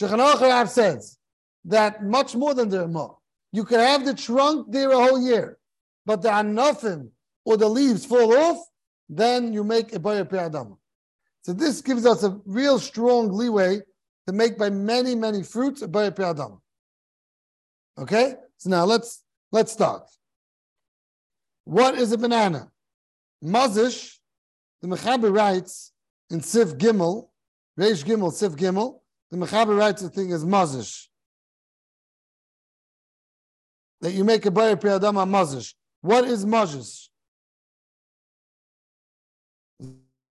[0.00, 1.18] Shulchan Aruch says
[1.64, 3.14] that much more than the Ramah.
[3.52, 5.58] You can have the trunk there a whole year,
[6.06, 7.10] but the anafim
[7.44, 8.58] or the leaves fall off,
[9.08, 10.76] then you make a bayer pe'adam.
[11.42, 13.80] So this gives us a real strong leeway
[14.26, 16.60] to make by many, many fruits a bayer pe'adam.
[17.96, 18.34] Okay?
[18.58, 20.08] So now let's let's start.
[21.68, 22.70] What is a banana?
[23.44, 24.16] Mazish,
[24.80, 25.92] the Mechaber writes
[26.30, 27.28] in Sif Gimel,
[27.78, 29.00] Reish Gimel, Sif Gimel,
[29.30, 31.08] the Mechaber writes the thing is Mazish.
[34.00, 35.74] That you make a bayer pe'adam on Mazish.
[36.00, 37.08] What is Mazish?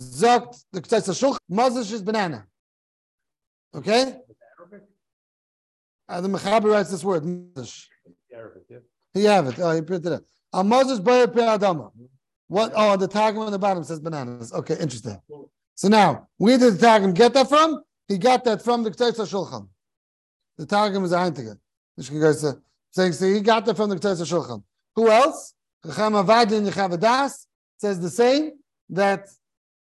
[0.01, 2.47] Zogt the Ktesa Shulch, Mazish is banana.
[3.75, 4.17] Okay?
[6.09, 7.85] Uh, the Mechaber writes this word, Mazish.
[9.13, 9.59] He have it.
[9.59, 10.25] Oh, he printed it.
[10.53, 11.91] A Mazish Bayer Pe'adama.
[12.49, 12.73] What?
[12.75, 14.53] Oh, the Targum on the bottom says bananas.
[14.53, 15.21] Okay, interesting.
[15.75, 17.83] So now, where did the Targum get that from?
[18.09, 19.69] He got that from the Ktesa Shulchan.
[20.57, 21.59] The Targum is a Heintiger.
[22.91, 24.63] Saying so he got that from the Ktesa Shulchan.
[24.97, 25.55] Who else?
[25.87, 28.53] Chacham Avadin Yechavadas says the same
[28.91, 29.29] that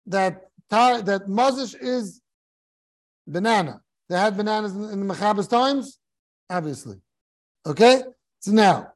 [0.06, 2.20] that that mazish is
[3.26, 3.80] banana.
[4.08, 5.98] They had bananas in, in the Mechaber's times,
[6.48, 6.96] obviously.
[7.64, 8.02] Okay,
[8.40, 8.92] so now,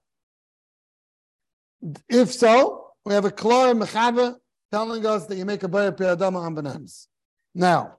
[2.08, 4.36] if so, we have a Klor Mechaber
[4.70, 7.08] telling us that you make a Bayer Piyadama on bananas.
[7.54, 7.96] Now,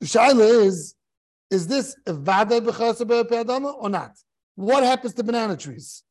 [0.00, 0.94] the Shaila is,
[1.50, 4.16] is this a Vade B'chasa Bayer Piyadama or not?
[4.54, 6.02] What happens to banana trees?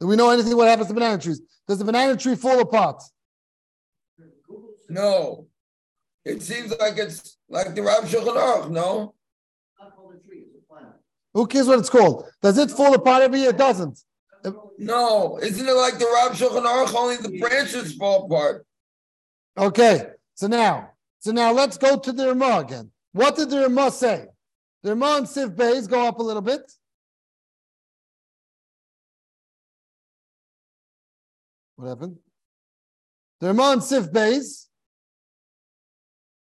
[0.00, 1.40] Do we know anything what happens to banana trees?
[1.68, 3.02] Does the banana tree fall apart?
[4.88, 5.46] No.
[6.24, 9.14] It seems like it's like the Rav Shulchan Aruch, no?
[9.78, 10.94] Not called a tree, it's a plant.
[11.34, 12.24] Who cares what it's called?
[12.42, 13.50] Does it fall apart every year?
[13.50, 14.00] It doesn't.
[14.78, 15.38] No.
[15.42, 18.66] Isn't it like the Rav Shulchan Aruch, only the branches fall apart?
[19.58, 22.90] Okay, so now, so now let's go to the Ramah again.
[23.12, 24.26] What did the Ramah say?
[24.82, 26.62] The Ramah and Sif Bays go up a little bit.
[31.76, 32.18] What happened?
[33.40, 34.68] The Ramah and Sif Bays.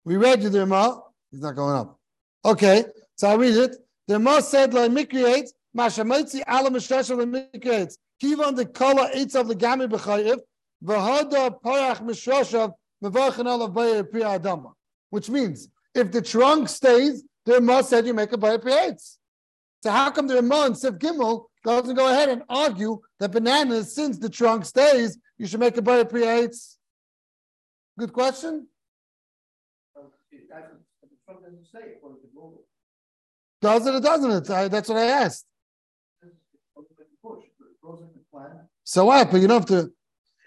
[0.03, 1.01] We read you the Ramah.
[1.31, 1.99] He's not going up.
[2.45, 3.75] Okay, so I'll read it.
[4.07, 7.15] The Ramah said, "Like mikriate, mashamitzi ala mishtasha
[7.51, 7.97] mikriate.
[8.21, 10.39] Kivan the kala eitz of the gami b'chayiv,
[10.83, 14.73] v'hada parach mishtashav mevachan alav bayer pri adama."
[15.09, 19.17] Which means, if the trunk stays, the Ramah said you make a bayer pri eitz.
[19.83, 23.93] So how come the Ramah and Sif Gimel doesn't go ahead and argue that bananas,
[23.93, 26.77] since the trunk stays, you should make a bayer pri eitz?
[27.97, 28.67] Good question.
[33.59, 34.49] Does it or doesn't it?
[34.49, 35.45] I, that's what I asked.
[36.21, 36.29] It
[36.75, 38.67] goes like a bush, it grows like a plant.
[38.89, 39.29] So what?
[39.29, 39.91] But you don't have to.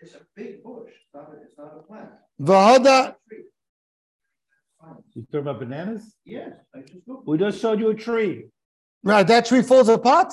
[0.01, 2.09] It's a big bush, it's not, a- it's not a plant.
[2.41, 3.15] Vahada.
[3.29, 3.45] Tree.
[4.81, 4.97] Fine.
[5.15, 6.15] You talking about bananas?
[6.25, 7.05] Yes, I just.
[7.27, 8.47] We just showed you a tree.
[9.03, 10.33] Right, that tree falls apart.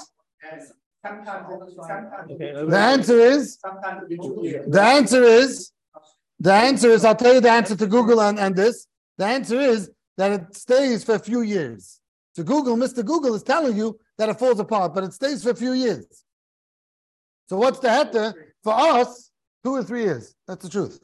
[0.49, 0.61] And
[1.05, 2.31] Sometimes, sometimes.
[2.31, 3.59] Okay, The answer is.
[3.59, 4.07] Sometimes.
[4.67, 5.71] The answer is.
[6.39, 7.03] The answer is.
[7.03, 8.87] I'll tell you the answer to Google and, and this.
[9.17, 11.99] The answer is that it stays for a few years.
[12.37, 13.03] So Google, Mr.
[13.05, 16.05] Google is telling you that it falls apart, but it stays for a few years.
[17.47, 18.33] So what's the heter
[18.63, 19.31] for us?
[19.63, 20.35] Two or three years.
[20.47, 20.99] That's the truth.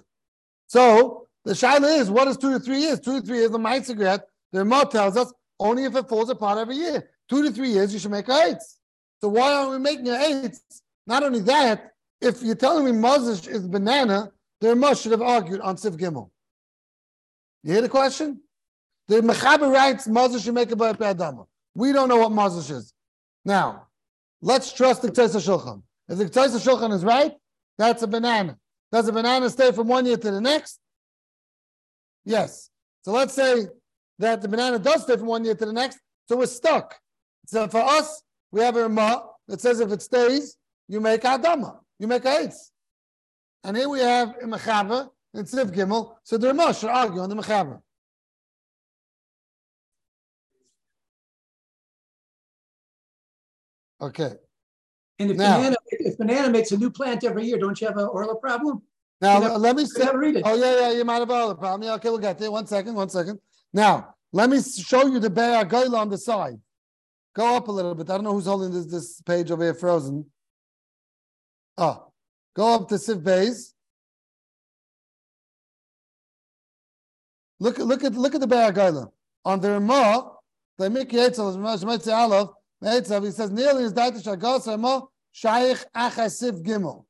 [0.68, 3.00] So the shaila is, what is two to three years?
[3.00, 3.52] Two to three years.
[3.52, 7.10] The Meitzigret, the Ramah tells us only if it falls apart every year.
[7.30, 8.78] Two to three years, you should make a eighth.
[9.22, 10.62] So why aren't we making an eighth?
[11.08, 15.62] Not only that, if you're telling me Moses is banana, the Ramah should have argued
[15.62, 16.30] on Sif Gimel.
[17.64, 18.42] You hear the question?
[19.08, 21.46] The Mechaber writes Moses should make a Adama.
[21.76, 22.94] We don't know what Moses is.
[23.44, 23.88] Now,
[24.42, 25.82] let's trust the Ktesa Shulchan.
[26.10, 27.34] If the Ktesa Shulchan is right,
[27.78, 28.58] that's a banana.
[28.92, 30.80] Does a banana stay from one year to the next?
[32.26, 32.70] Yes.
[33.04, 33.68] So let's say
[34.20, 36.96] that the banana does stay from one year to the next, so we're stuck.
[37.48, 41.80] So for us, we have a Ramah that says if it stays, you make Adama,
[42.00, 42.56] you make Eitz.
[43.64, 47.30] And here we have a Mechaber in Sif Gimel, so the Ramah should argue on
[47.30, 47.82] the Mechaber.
[54.02, 54.34] Okay.
[55.24, 57.98] And if Now- banana, if banana makes a new plant every year, don't you have
[57.98, 58.82] a Orla problem?
[59.22, 60.10] Now You know, let me say.
[60.14, 60.44] read it.
[60.46, 61.84] Oh yeah, yeah, you might have all the problem.
[61.84, 62.52] Yeah, okay, we'll get there.
[62.52, 63.40] One second, one second.
[63.72, 66.60] Now let me show you the Be'er Goyla on the side.
[67.34, 68.10] Go up a little bit.
[68.10, 70.26] I don't know who's holding this this page over here frozen.
[71.78, 72.12] Oh,
[72.54, 73.74] go up to Sif Bays.
[77.62, 79.10] Look look at look at the Be'er Goyla
[79.46, 80.32] on the Ramah.
[80.80, 81.56] The Miki Eitzel
[82.84, 83.26] Eitzel.
[83.26, 87.06] He says nearly is daitish agos Ramah Shaykh Achasif Gimel.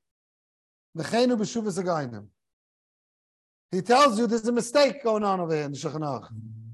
[0.97, 2.27] V'cheinu b'shuvas againim.
[3.69, 6.27] He tells you there's a mistake going on over here in the Shulchan Aruch.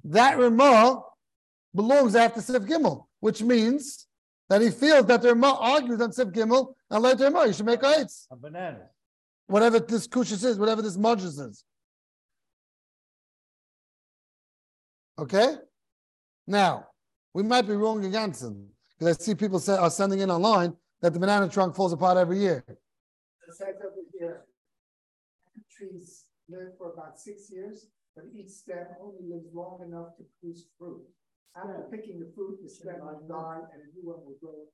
[0.04, 1.02] That Ramah
[1.74, 4.06] belongs after Sif Gimel, which means
[4.50, 7.66] that he feels that the Ramah argues on Sif Gimel, and later Ramah, you should
[7.66, 8.28] make eights.
[8.32, 8.82] A banana.
[9.48, 11.64] Whatever this kushis is, whatever this modus is.
[15.18, 15.56] Okay?
[16.46, 16.88] Now,
[17.34, 20.76] we might be wrong against him, because I see people say, are sending in online
[21.02, 22.64] that the banana trunk falls apart every year.
[22.68, 22.78] It
[23.56, 24.46] says over here,
[25.72, 30.66] trees live for about six years, but each stem only lives long enough to produce
[30.78, 31.02] fruit.
[31.56, 34.66] After picking the fruit, the stem will die and a new one will grow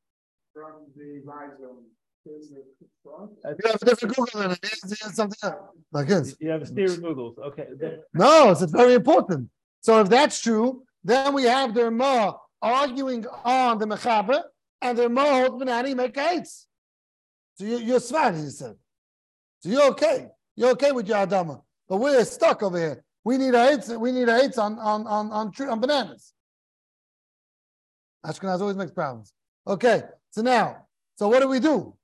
[0.53, 1.85] from the rhizome.
[2.25, 2.63] There's a.
[3.05, 5.55] You have a different Google than it is, it's something else.
[5.91, 6.35] Like this.
[6.39, 7.38] You have steering noodles.
[7.38, 7.67] Okay.
[8.15, 9.49] No, it's, it's very important.
[9.81, 14.41] So if that's true, then we have the Ramah arguing on the Mechaber,
[14.81, 16.67] and the Ramah holds banana, you make eights.
[17.55, 18.75] So you, you're smart, he said.
[19.61, 20.27] So you're okay.
[20.55, 21.61] You're okay with your Adama.
[21.88, 23.03] But we're stuck over here.
[23.23, 26.33] We need our eights, we need our eights on, on, on, on, tree, on bananas.
[28.25, 29.33] Ashkenaz always makes problems.
[29.67, 30.85] Okay, so now,
[31.15, 31.95] so what do we do?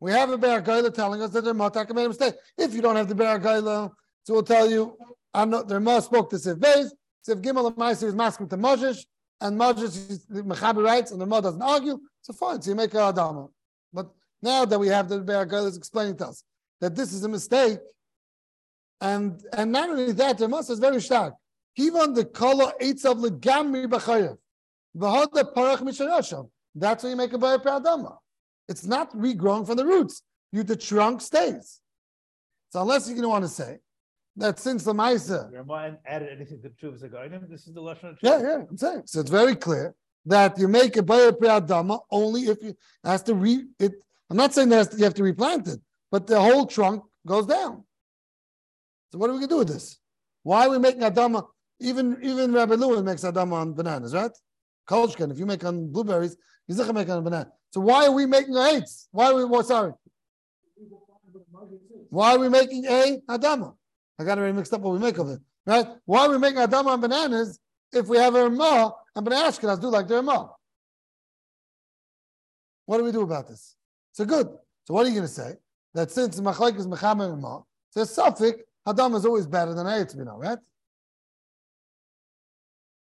[0.00, 2.34] We have a Be'er Gaila telling us that the Matak made a mistake.
[2.56, 3.90] If you don't have the Be'er Gaila,
[4.22, 4.96] so we'll tell you,
[5.32, 6.90] I'm not, the Ramah spoke to Sif Beis,
[7.22, 9.04] Sif Gimel and Meiser is masking to Moshesh,
[9.40, 12.98] and the Mechaber writes, and the Ramah doesn't argue, so fine, so you make a
[12.98, 13.50] Adama.
[13.92, 14.08] But
[14.42, 16.44] now that we have the Be'er Gaila is explaining to us
[16.80, 17.78] that this is a mistake,
[19.00, 21.34] and and not only that, the Ramah is very stark.
[21.76, 24.36] Even the color eats of legamri b'chayev.
[24.96, 26.48] V'hod the parach mishayasham.
[26.74, 28.16] That's how you make a Be'er Adama.
[28.68, 30.22] It's not regrowing from the roots.
[30.52, 31.80] You the trunk stays.
[32.70, 33.78] So unless you're going to want to say
[34.36, 38.18] that since the Maisa, Ramah added anything to Chuvas Againim, this is the Lashon of
[38.22, 38.42] yeah, Chuvas.
[38.42, 39.02] yeah, I'm saying.
[39.06, 39.94] So it's very clear
[40.26, 43.92] that you make a Bayer Adama only if you has to re it.
[44.30, 47.84] I'm not saying that you have to replant it, but the whole trunk goes down.
[49.12, 49.98] So what are we going to do with this?
[50.42, 51.46] Why are we making Adama?
[51.80, 54.30] Even even Rabbi Lewis makes Adama on bananas, right?
[54.88, 57.50] Kolchkin, if you make on blueberries, he's not going to make on a banana.
[57.70, 59.08] So why are we making eights?
[59.12, 59.92] Why are we, well, sorry,
[62.10, 63.74] why are we making a Adama?
[64.18, 65.86] I got already mixed up what we make of it, right?
[66.04, 67.58] Why are we making Adama on bananas
[67.92, 70.50] if we have a Ramah and Bnei Ashkenaz do like the Ramah?
[72.86, 73.76] What do we do about this?
[74.12, 74.48] So good.
[74.84, 75.54] So what are you going to say?
[75.94, 80.36] That since Machlaik is Mechamer Ramah, so Sufik, Adama is always better than we know,
[80.36, 80.58] right?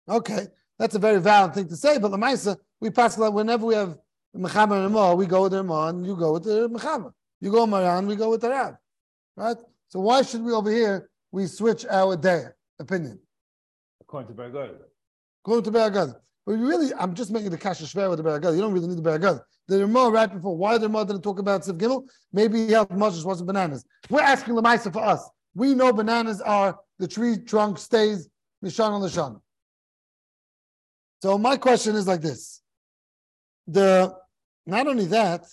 [0.10, 0.48] Okay,
[0.78, 3.98] that's a very valid thing to say, but Lamaisa, we pass like whenever we have
[4.36, 7.12] Mechamer Ramah, we go with the Ramah and you go with the Mechamer.
[7.40, 8.76] You go Maran, we go with the Rav.
[9.36, 9.58] Right?
[9.92, 12.46] So why should we over here we switch our day
[12.80, 13.20] opinion?
[14.00, 14.72] According to Bergoy.
[15.44, 16.16] According to Beragad.
[16.46, 18.56] But really, I'm just making the kasha shver with the Beragad.
[18.56, 19.42] You don't really need the Beragad.
[19.68, 20.56] The Ramah right before.
[20.56, 22.08] Why the Ramah didn't talk about Siv Gimel?
[22.32, 23.84] Maybe he held Moshe wasn't bananas.
[24.10, 25.30] We're asking Lamaisa for us.
[25.56, 28.30] We know bananas are the tree trunk stays
[28.64, 29.42] Nishan on the Shan.
[31.22, 32.62] So my question is like this.
[33.68, 34.16] The
[34.66, 35.46] not only that,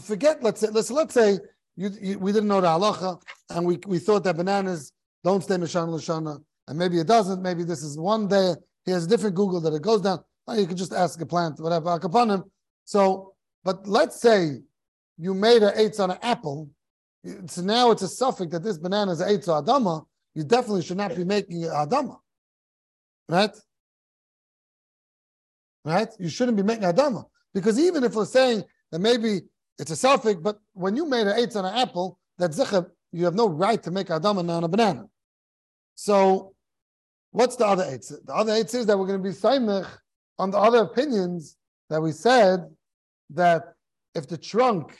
[0.00, 1.38] forget, let's say, let's let's say
[1.78, 5.54] you, you, we didn't know the halacha, and we, we thought that bananas don't stay
[5.54, 7.40] Mishan Lashana, and maybe it doesn't.
[7.40, 8.54] Maybe this is one day.
[8.84, 10.24] He has a different Google that it goes down.
[10.48, 12.44] Oh, you could just ask a plant, whatever, him.
[12.84, 14.56] So, but let's say
[15.18, 16.68] you made an eights on an apple.
[17.46, 20.04] So now it's a suffix that this banana is eights or adama.
[20.34, 22.16] You definitely should not be making adama,
[23.28, 23.54] right?
[25.84, 26.08] Right?
[26.18, 29.42] You shouldn't be making adama because even if we're saying that maybe
[29.78, 33.24] it's a suffix, but when you made an eights on an apple, that's zechab, you
[33.24, 35.06] have no right to make adama on a banana.
[35.94, 36.54] So,
[37.30, 38.08] what's the other eights?
[38.08, 39.88] The other eights is that we're going to be saimich
[40.38, 41.56] on the other opinions
[41.90, 42.64] that we said
[43.30, 43.74] that
[44.14, 44.96] if the trunk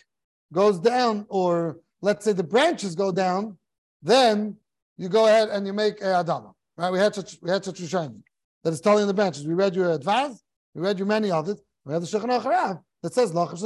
[0.52, 3.58] goes down, or let's say the branches go down,
[4.02, 4.56] then
[4.96, 6.52] you go ahead and you make a adama.
[6.76, 6.90] Right?
[6.90, 8.22] We had such we had such a shining
[8.64, 9.46] that is telling the branches.
[9.46, 10.42] We read your advance,
[10.74, 11.60] we read you many others.
[11.84, 13.62] We have the Shulchan Aruch that says lachas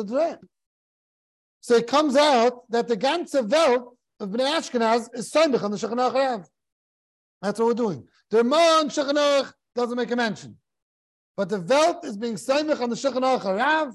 [1.62, 5.76] So it comes out that the ganze Welt of Bnei Ashkenaz is Soimich on the
[5.76, 6.44] Shulchan Aruch
[7.40, 8.06] That's what we're doing.
[8.30, 10.56] The Ramon Shulchan doesn't make a mention.
[11.36, 13.94] But the Welt is being Soimich on the Shulchan Aruch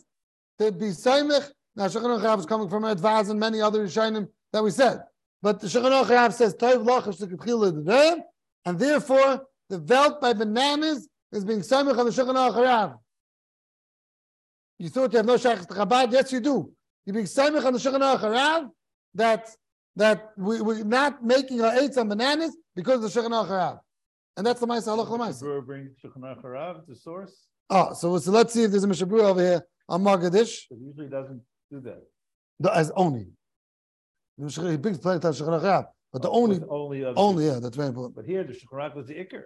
[0.60, 1.52] to be Soimich.
[1.76, 5.02] Now Shulchan Aruch is coming from Advaz and many other Rishonim that we said.
[5.42, 8.24] But the Shulchan Aruch says Toiv Lachas the
[8.66, 12.98] and therefore the Welt by bananas is being Soimich on the Shulchan Aruch
[14.80, 16.12] you thought you have no to Chabad?
[16.12, 16.72] Yes, you do.
[17.08, 18.70] You're being Samech on the Shulchan Aruch
[19.16, 19.50] that
[19.96, 23.80] that we, we're not making our eights on bananas because of the Shulchan Aruch
[24.36, 25.40] And that's the Ma'aseh Halach L'Ma'aseh.
[25.40, 27.48] Brewer brings Shulchan Aruch the source.
[27.70, 30.66] Oh, so, so let's see if there's a Mishabur over here on Magadish.
[30.70, 31.42] It usually doesn't
[31.72, 32.04] do that.
[32.60, 33.28] The, as only.
[34.38, 38.16] He brings plenty of Shulchan Aruch but the only, only, only, yeah, that's very important.
[38.16, 39.44] But here, the Shulchan was the Iker.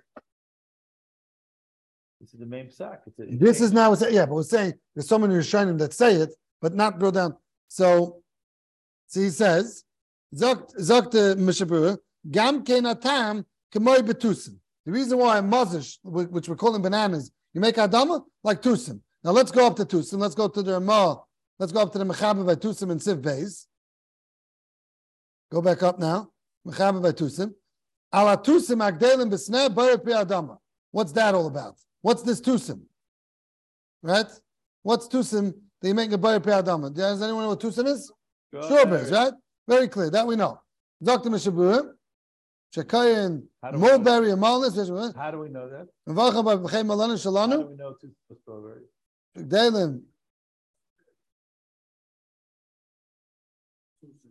[2.19, 3.00] This is the main psak.
[3.17, 6.74] This is now, yeah, but we're saying there's so many Rishonim that say it, but
[6.74, 7.36] not go down.
[7.72, 8.22] So,
[9.08, 9.86] so he says,
[10.36, 11.98] Zokt Mishnah Berurah,
[12.30, 14.58] Gam Kenatam Kemoy Betusim.
[14.86, 19.00] The reason why Mazish, which we're calling bananas, you make Adama like Tusim.
[19.24, 20.20] Now let's go up to Tusim.
[20.20, 21.22] Let's go to the Ramah.
[21.60, 23.68] Let's go up to the Mechaber by Tusim and Siv Beis.
[25.50, 26.30] Go back up now.
[26.68, 27.54] Mechaber by Tusim.
[28.14, 30.58] Ala Tusim Agdelim Besneh Bayer Adama.
[30.92, 31.78] What's that all about?
[32.02, 32.82] What's this tusim?
[34.04, 34.28] Right?
[34.84, 36.94] What's tusim that you make a bayar pe adama?
[36.94, 38.12] Does anyone know what tusim is?
[38.50, 39.34] Strawberries, right?
[39.67, 40.10] Very clear.
[40.10, 40.60] That we know.
[41.02, 41.30] Dr.
[41.30, 41.91] Mishaburim,
[42.76, 45.15] Shekayin, mulberry, and malnus.
[45.15, 45.88] How do we know that?
[46.08, 47.96] How do we know
[48.41, 48.88] strawberries?
[49.38, 50.02] Dalim.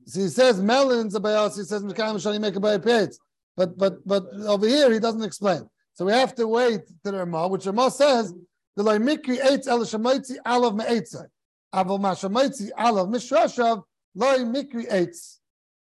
[0.06, 3.16] See, he says melons about he says Mekayim you make a bayar
[3.56, 5.68] But but but over here he doesn't explain.
[5.94, 8.32] So we have to wait to the Ramah, which Ramah says,
[8.76, 11.26] the loy mikri eitz el shemaitzi alav me'etzai.
[11.74, 15.38] Aval Mashamaitzi alav mishrashav loy mikri eitz.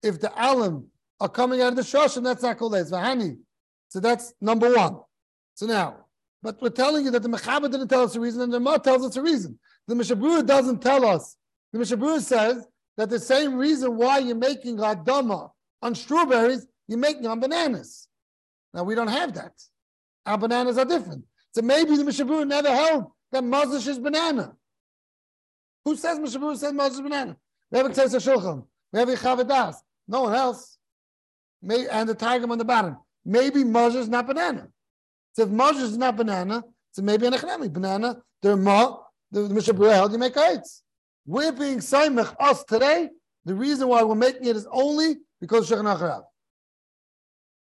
[0.03, 0.87] If the alim
[1.21, 2.91] are coming out of the shashim, that's not called eitz.
[2.91, 3.39] Vahani.
[3.89, 5.01] So that's number one.
[5.55, 6.07] So now,
[6.43, 8.79] but we're telling you that the Mechaber didn't tell us a reason, and the Ramah
[8.79, 9.59] tells us a reason.
[9.89, 11.37] The Mishnah Berurah doesn't tell us.
[11.73, 12.67] The Mishnah Berurah says
[12.97, 15.51] that the same reason why you're making Radama
[15.83, 18.09] on strawberries, you're making on bananas.
[18.73, 19.53] Now we don't have that.
[20.27, 21.25] Our bananas are different.
[21.55, 24.55] So maybe the Mishabur never held that Mazish is banana.
[25.85, 27.37] Who says Mishabur says banana?
[27.71, 28.65] We have a Ktesa Shulchan.
[28.93, 29.77] A Chavadas.
[30.09, 30.79] No one else.
[31.63, 32.99] May, and the tiger on the bottom.
[33.25, 34.69] Maybe Mazish is not banana.
[35.33, 38.23] So if Mazish is not banana, so maybe an Echnami banana.
[38.43, 38.97] The Ma,
[39.31, 40.83] the, the held you make kites.
[41.27, 43.11] We're being Saimach us today.
[43.45, 46.23] The reason why we're making it is only because Shulchan Acharav.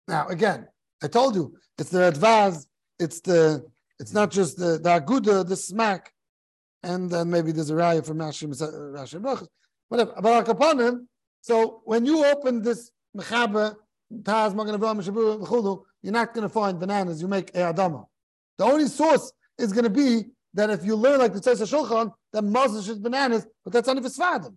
[0.08, 0.68] Now, again,
[1.02, 2.66] I told you, it's the advaz,
[3.00, 3.66] it's the,
[4.00, 6.12] it's not just the, the aguda, the smack,
[6.84, 9.48] and then maybe there's a raya from Rashi, Rashi,
[9.88, 10.14] whatever.
[10.22, 11.08] But him,
[11.42, 13.76] so when you open this mechaber,
[14.14, 18.06] Taz, Magen Avraham, you're not going to find bananas, you make a adama.
[18.58, 22.12] The only source is going to be that if you learn like the Tzesa Shulchan,
[22.34, 24.56] that Moses is bananas, but that's only for Sfadim.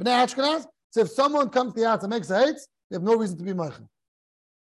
[0.00, 3.02] B'nai Ashkenaz, so if someone comes to the house and makes a hates, they have
[3.02, 3.88] no reason to be Meichen.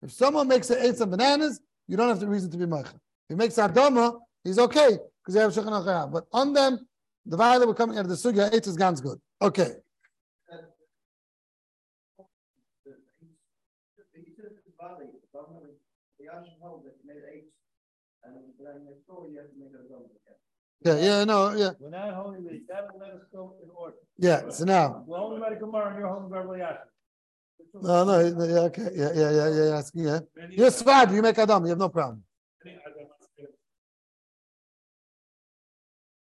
[0.01, 2.93] If someone makes an eight of bananas, you don't have the reason to be meicher.
[2.93, 6.11] If he makes adama, he's okay because they have shulchan achayav.
[6.11, 6.85] But on them,
[7.25, 9.19] the that we're coming out of the sugya, eight is ganz good.
[9.41, 9.71] Okay.
[16.19, 17.45] the Yashin held that you made eight.
[18.23, 20.39] And then next door, you have to make it a double again.
[20.83, 23.95] Yeah, yeah, no, yeah, We're not holding the, that will let us go in order.
[24.17, 24.49] yeah.
[24.49, 26.87] So now, We're holding by the Gemara and you're holding Beverly Yashin.
[27.81, 30.47] no, no, yeah, okay, yeah, yeah, yeah, yeah, yeah, yeah.
[30.51, 32.23] You're Sfad, you make Adam, you have no problem.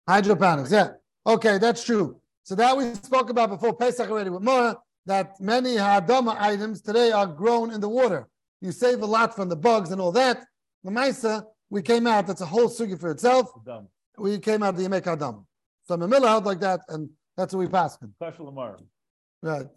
[0.08, 0.90] Hydroponics, yeah.
[1.26, 2.20] Okay, that's true.
[2.44, 7.12] So that we spoke about before Pesach already with Mora, that many Hadama items today
[7.12, 8.28] are grown in the water.
[8.62, 10.46] You save a lot from the bugs and all that.
[10.84, 13.52] The Maisa, we came out, that's a whole sugi for itself.
[14.18, 15.48] We came out the Yemek Adam.
[15.86, 18.00] So Mamila held like that, and that's what we passed.
[18.16, 18.78] Special Lamar.
[19.42, 19.68] Right.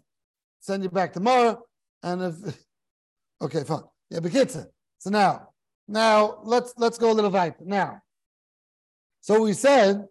[0.59, 1.61] Send you back tomorrow.
[2.03, 2.65] And if
[3.41, 3.83] okay, fine.
[4.09, 4.67] Yeah, Bekitza.
[4.99, 5.49] So now,
[5.87, 7.57] now let's let's go a little weiter.
[7.61, 8.01] Now.
[9.21, 10.05] So we said,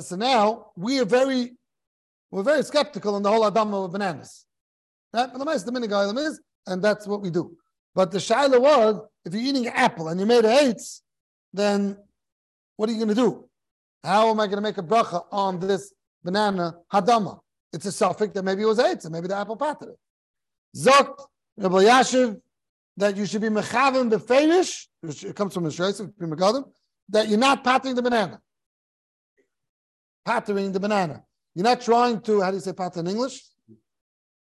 [0.00, 1.52] so now we are very
[2.30, 4.46] we're very skeptical on the whole Adama of bananas.
[5.12, 5.28] Right?
[6.66, 7.56] And that's what we do.
[7.94, 11.02] But the shaila was, if you're eating an apple and you made a eitz,
[11.52, 11.98] then
[12.76, 13.48] what are you going to do?
[14.02, 15.92] How am I going to make a bracha on this
[16.24, 17.40] banana hadama?
[17.74, 19.98] It's a suffix that maybe it was eitz, and maybe the apple patted it.
[20.74, 21.22] Zokt
[21.58, 22.40] Rabbi Yashiv
[22.96, 26.12] that you should be mechaven befeirish, which it comes from the Shreisiv,
[27.10, 28.40] that you're not patting the banana.
[30.24, 31.22] Pattering the banana.
[31.54, 33.42] You're not trying to, how do you say patter in English?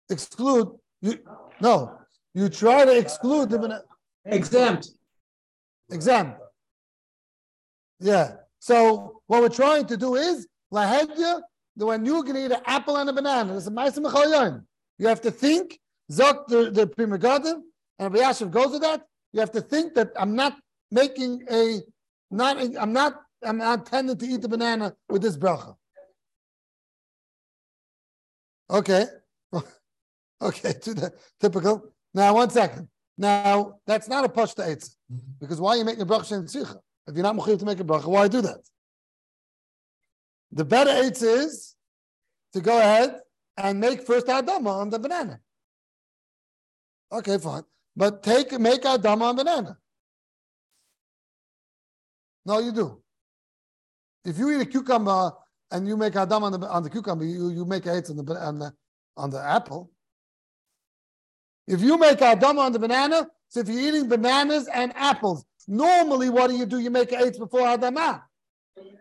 [0.08, 0.68] Exclude.
[1.00, 1.18] You,
[1.60, 1.98] no,
[2.34, 3.82] you try to exclude the banana.
[4.24, 4.90] Exempt.
[5.90, 6.38] Exempt.
[8.00, 8.36] Yeah.
[8.58, 11.42] So what we're trying to do is lahedya
[11.76, 14.62] when you're going to eat an apple and a banana, a ma'aser mechalyon.
[14.98, 15.78] You have to think.
[16.12, 17.64] Zok the the prima garden,
[17.98, 19.06] and Rabbi Yashiv goes with that.
[19.32, 20.54] You have to think that I'm not
[20.90, 21.80] making a
[22.30, 22.58] not.
[22.78, 23.23] I'm not.
[23.44, 25.76] I'm not tending to eat the banana with this bracha.
[28.70, 29.06] Okay.
[30.42, 31.94] Okay, to the typical.
[32.12, 32.88] Now, one second.
[33.16, 34.96] Now, that's not a push to eitz.
[35.10, 35.16] Mm-hmm.
[35.40, 36.76] Because why are you making a bracha in tzicha?
[37.06, 38.60] If you're not mechuyev to make a bracha, why do that?
[40.52, 41.74] The better eitz is
[42.52, 43.20] to go ahead
[43.56, 45.40] and make first adama on the banana.
[47.12, 47.62] Okay, fine.
[47.96, 49.78] But take make adama on banana.
[52.44, 53.03] No, you do.
[54.24, 55.32] If you eat a cucumber
[55.70, 58.34] and you make adama on the on the cucumber, you, you make eitz on the
[58.34, 58.72] on the
[59.16, 59.90] on the apple.
[61.66, 66.30] If you make adama on the banana, so if you're eating bananas and apples, normally
[66.30, 66.78] what do you do?
[66.78, 68.22] You make eight before adama.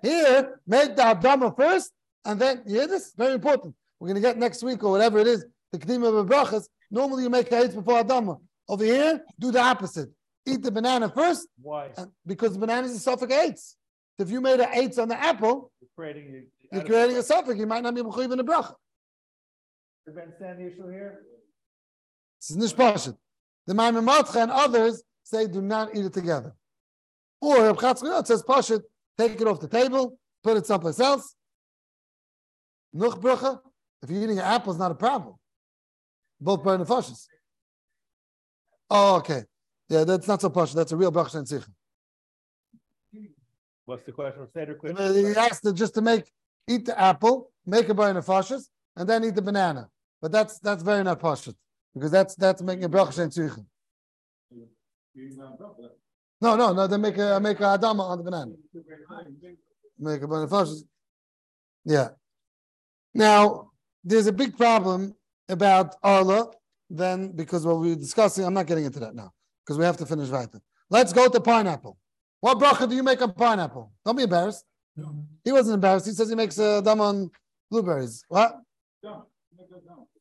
[0.02, 1.92] Here, make the adama first,
[2.26, 3.14] and then you hear this?
[3.18, 3.76] Very important.
[4.00, 6.68] We're going to get next week or whatever it is, the k'dim of brachas.
[6.92, 8.40] Normally you make eight before adama.
[8.68, 10.10] Over here, do the opposite.
[10.46, 11.90] Eat the banana first, Why?
[12.26, 13.78] because banana is suffix eights.
[14.20, 16.46] If you made an eights on the apple, You're creating.
[16.72, 17.58] you're creating a suffix.
[17.58, 18.76] You might not be mechuyev in the bracha.
[20.06, 21.22] You understand the issue here?
[22.40, 23.18] This is nishpashit.
[23.68, 26.54] The Maimon Matcha and others say do not eat it together.
[27.42, 28.82] Or Reb Chatzkel it says pashit,
[29.18, 31.36] take it off the table, put it someplace else.
[32.96, 33.60] Nuch bracha.
[34.02, 35.36] If you're eating an apple, it's not a problem.
[36.42, 37.28] Both burn the fashes.
[38.90, 39.44] Oh, okay.
[39.88, 40.76] Yeah, that's not so pashit.
[40.76, 41.66] That's a real bracha and tzich.
[43.86, 44.48] What's the question?
[44.54, 44.78] Seder
[45.14, 46.32] He asked just to make
[46.70, 49.90] eat the apple, make a the fashes, and then eat the banana.
[50.22, 51.56] But that's that's very not pashit
[51.94, 53.66] because that's that's making a bracha and tzich.
[56.42, 56.88] No, no, no.
[56.88, 58.54] They make a make a adama on the banana.
[60.00, 60.66] Make a banana
[61.84, 62.10] Yeah.
[63.14, 63.72] Now
[64.04, 65.14] there's a big problem
[65.50, 66.52] about arla.
[66.90, 69.34] Then because what we were discussing, I'm not getting into that now
[69.66, 70.62] because we have to finish weiter.
[70.90, 71.98] Let's go to pineapple.
[72.44, 73.94] What bracha do you make on pineapple?
[74.04, 74.66] Don't be embarrassed.
[74.98, 75.24] No.
[75.46, 76.08] He wasn't embarrassed.
[76.08, 77.32] He says he makes a dam on
[77.72, 78.26] blueberries.
[78.28, 78.60] What?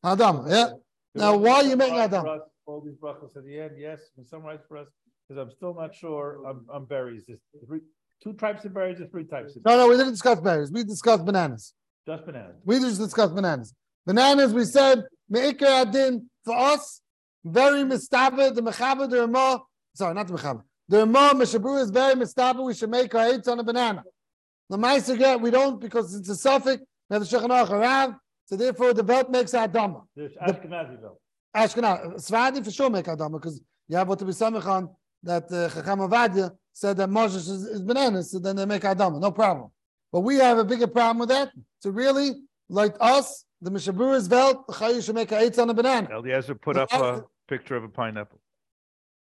[0.01, 0.69] Adam, yeah.
[1.13, 2.25] Now, why are you making Adam?
[2.65, 4.87] All these brachas at the end, yes, can summarize for us,
[5.27, 7.25] because I'm still not sure on, on berries.
[7.27, 7.81] There's three,
[8.23, 10.71] two types of berries or three types of, No, no, we didn't discuss berries.
[10.71, 11.73] We discussed bananas.
[12.07, 12.55] just bananas.
[12.63, 13.73] We just discussed bananas.
[14.05, 17.01] Bananas, we said, me'ikar adin, for us,
[17.43, 19.61] very mistaber, the mechaber, the Ramah,
[19.93, 20.63] sorry, not the mechaber.
[20.93, 24.03] The Ramah, Meshabru is very mistaber, we should make our eights on a banana.
[24.69, 28.15] The Meister, we don't, because it's a suffix, we have the Shulchan Aruch Harav,
[28.45, 30.03] so therefore the belt makes Adama.
[30.15, 31.17] There's Ashkenazi though.
[31.55, 34.87] Ashkenaz, Svadi for sure make Adama, because you have what to be Samech on,
[35.23, 39.19] that uh, Chacham Ovadia said that Moshe is, is bananas, so then they make Adama,
[39.19, 39.71] no problem.
[40.11, 41.49] But we have a bigger problem with that.
[41.79, 42.33] So really,
[42.69, 46.07] like us, the Mishaburas Velt, the Chayu should make a eight on a banana.
[46.15, 48.39] Eliezer put up a picture of a pineapple.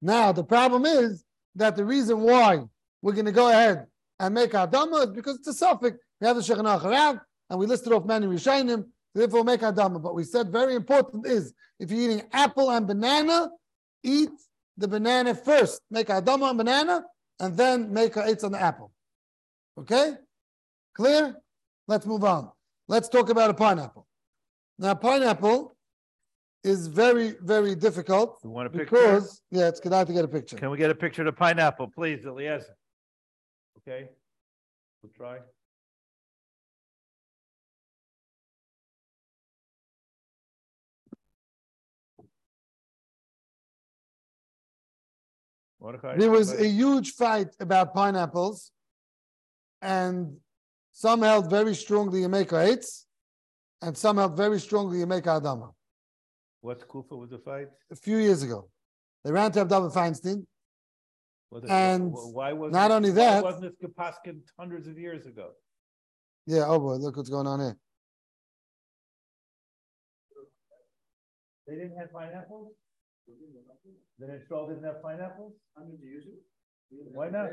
[0.03, 1.25] Now, the problem is
[1.57, 2.65] that the reason why
[3.03, 3.87] we're going to go ahead
[4.19, 5.99] and make Dhamma is because it's a suffix.
[6.21, 10.03] We have the Shechan Acharat, and we listed off many Rishainim, therefore make Dhamma.
[10.03, 13.51] But we said very important is if you're eating apple and banana,
[14.03, 14.31] eat
[14.77, 15.81] the banana first.
[15.91, 17.05] Make adama on banana,
[17.41, 18.93] and then make eitz on the apple.
[19.79, 20.15] Okay?
[20.95, 21.37] Clear?
[21.89, 22.51] Let's move on.
[22.89, 24.07] Let's talk about a pineapple.
[24.79, 25.76] Now, pineapple
[26.67, 28.85] is very, very difficult You want a picture?
[28.91, 30.57] because, yeah, it's good to get a picture.
[30.57, 32.77] Can we get a picture of the pineapple, please, Eliezer?
[33.79, 34.09] Okay,
[35.03, 35.39] we'll try.
[46.17, 48.73] There was a huge fight about pineapples,
[49.81, 50.37] and
[50.91, 53.05] some held very strongly you make a eitz,
[53.83, 55.76] and some held very strongly you make a adama.
[56.67, 57.69] What Kufa was the fight?
[57.93, 58.69] A few years ago,
[59.23, 60.45] they ran to Abdullah Feinstein.
[61.53, 62.73] Was it- And Why was?
[62.73, 65.53] not only that- Wasn't this Kapaskin hundreds of years ago?
[66.45, 67.77] Yeah, oh boy, look what's going on here.
[71.69, 72.73] They didn't have pineapples?
[74.19, 75.53] The install didn't have pineapples?
[77.19, 77.51] Why not?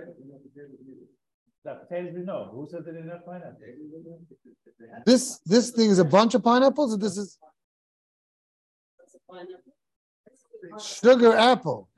[1.66, 2.42] The potatoes, we know.
[2.52, 3.62] Who said they didn't have pineapples?
[5.06, 7.38] This this thing is a bunch of pineapples, or this is
[10.80, 11.90] sugar apple.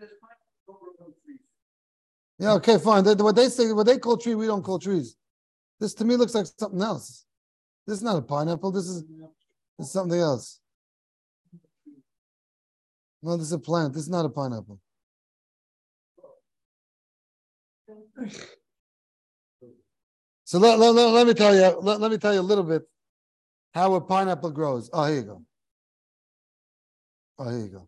[2.40, 3.06] Yeah, okay, fine.
[3.06, 5.16] What they say, what they call tree, we don't call trees.
[5.80, 7.26] This to me looks like something else.
[7.88, 8.72] This is not a pineapple.
[8.72, 9.04] This is
[9.78, 10.60] this is something else.
[13.22, 13.94] No, this is a plant.
[13.94, 14.80] This is not a pineapple.
[20.44, 22.64] So let, let, let, let me tell you, let, let me tell you a little
[22.64, 22.84] bit
[23.74, 24.90] how a pineapple grows.
[24.94, 25.42] Oh, here you go.
[27.38, 27.88] Oh, here you go.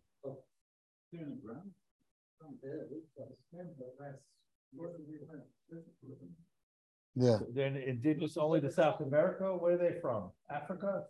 [7.15, 7.37] Yeah.
[7.53, 9.45] They're indigenous only to South America?
[9.45, 10.31] Where are they from?
[10.51, 11.03] Africa?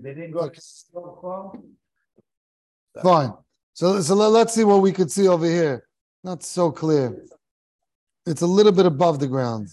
[0.00, 0.50] They didn't go.
[3.02, 3.32] Fine.
[3.72, 5.88] So, so let's see what we could see over here.
[6.22, 7.24] Not so clear.
[8.26, 9.68] It's a little bit above the ground.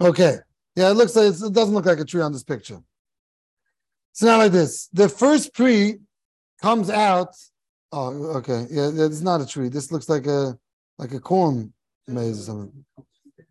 [0.00, 0.38] Okay.
[0.74, 2.80] Yeah, it looks like it's, it doesn't look like a tree on this picture.
[4.12, 4.88] It's not like this.
[4.92, 5.98] The first tree
[6.60, 7.34] comes out.
[7.92, 8.66] Oh, okay.
[8.70, 9.68] Yeah, it's not a tree.
[9.68, 10.58] This looks like a
[10.98, 11.72] like a corn
[12.06, 12.84] maze or something.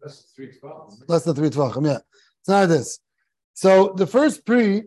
[0.01, 0.93] That's three twelve.
[1.07, 1.85] Less than three tvachim.
[1.85, 1.99] Yeah,
[2.39, 2.99] it's not like this.
[3.53, 4.83] So the first pre,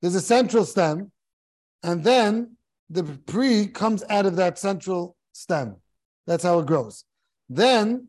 [0.00, 1.12] there's a central stem,
[1.82, 2.56] and then
[2.90, 5.76] the pre comes out of that central stem.
[6.26, 7.04] That's how it grows.
[7.48, 8.08] Then,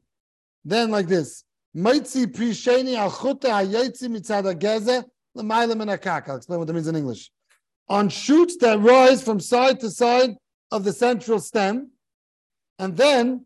[0.63, 1.43] then like this.
[1.75, 5.03] Maitzi pri sheni al chute hayetzi mitzad hageze
[5.35, 5.89] l'mayla min.
[5.89, 7.31] I'll explain what that means in English.
[7.89, 10.37] On shoots that rise from side to side
[10.71, 11.91] of the central stem,
[12.79, 13.45] and then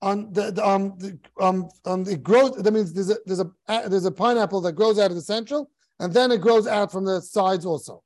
[0.00, 2.56] on the, the um the, um um it grows.
[2.56, 5.22] That means there's a there's a uh, there's a pineapple that grows out of the
[5.22, 5.70] central,
[6.00, 8.02] and then it grows out from the sides also.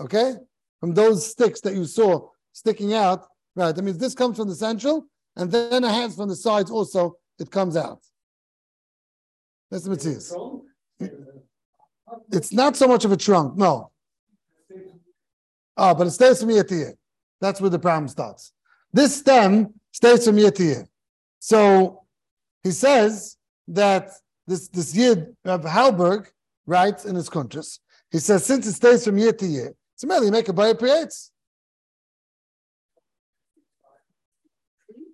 [0.00, 0.34] Okay,
[0.80, 3.74] from those sticks that you saw sticking out, right?
[3.74, 7.16] That means this comes from the central, and then it has from the sides also.
[7.38, 8.02] It comes out.
[9.70, 10.62] That's the.
[12.30, 13.90] It's not so much of a trunk, no.
[15.76, 16.94] Oh, but it stays from year to year.
[17.40, 18.52] That's where the problem starts.
[18.92, 20.88] This stem stays from year to year.
[21.38, 22.04] So
[22.62, 23.36] he says
[23.68, 24.10] that
[24.46, 26.30] this this Yid of Halberg
[26.66, 27.80] writes in his contrast.
[28.10, 31.30] He says since it stays from year to year, so merely make a buyer creates.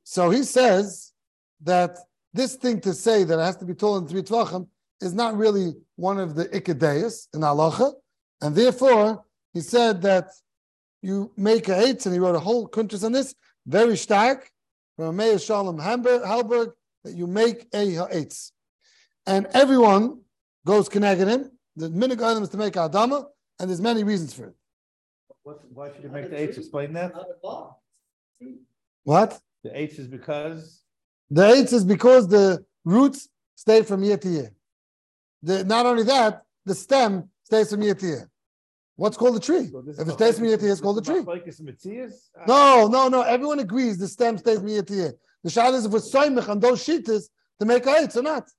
[0.05, 1.13] So he says
[1.63, 1.99] that
[2.33, 4.67] this thing to say that it has to be told in three tvachim
[5.01, 7.93] is not really one of the ikadeus in halacha,
[8.41, 10.31] and therefore he said that
[11.03, 13.35] you make a eitz, and he wrote a whole contrast on this,
[13.67, 14.51] very stark,
[14.97, 16.73] from Meir Shalom Halberg,
[17.05, 18.53] that you make a eitz.
[19.27, 20.21] And everyone
[20.65, 21.51] goes connected him.
[21.77, 23.27] The minig item is to make adama,
[23.59, 24.55] and there's many reasons for it.
[25.43, 26.57] What, why should you make the H?
[26.57, 27.13] Explain that.
[29.03, 29.41] What?
[29.65, 30.82] The H is because,
[31.33, 34.53] The eitz is because the roots stay from year to year.
[35.43, 38.31] The, not only that, the stem stays from year to year.
[38.97, 39.69] What's called a tree?
[39.69, 41.21] so If it stays from year to year, it's called a tree.
[41.21, 42.29] Like it's Matthias?
[42.47, 43.23] No, no, no.
[43.23, 45.15] Everyone agrees the stem stays from year to year.
[45.43, 47.31] The shayla is if it's soymich on those sheetas
[47.61, 48.51] to make eitz or not.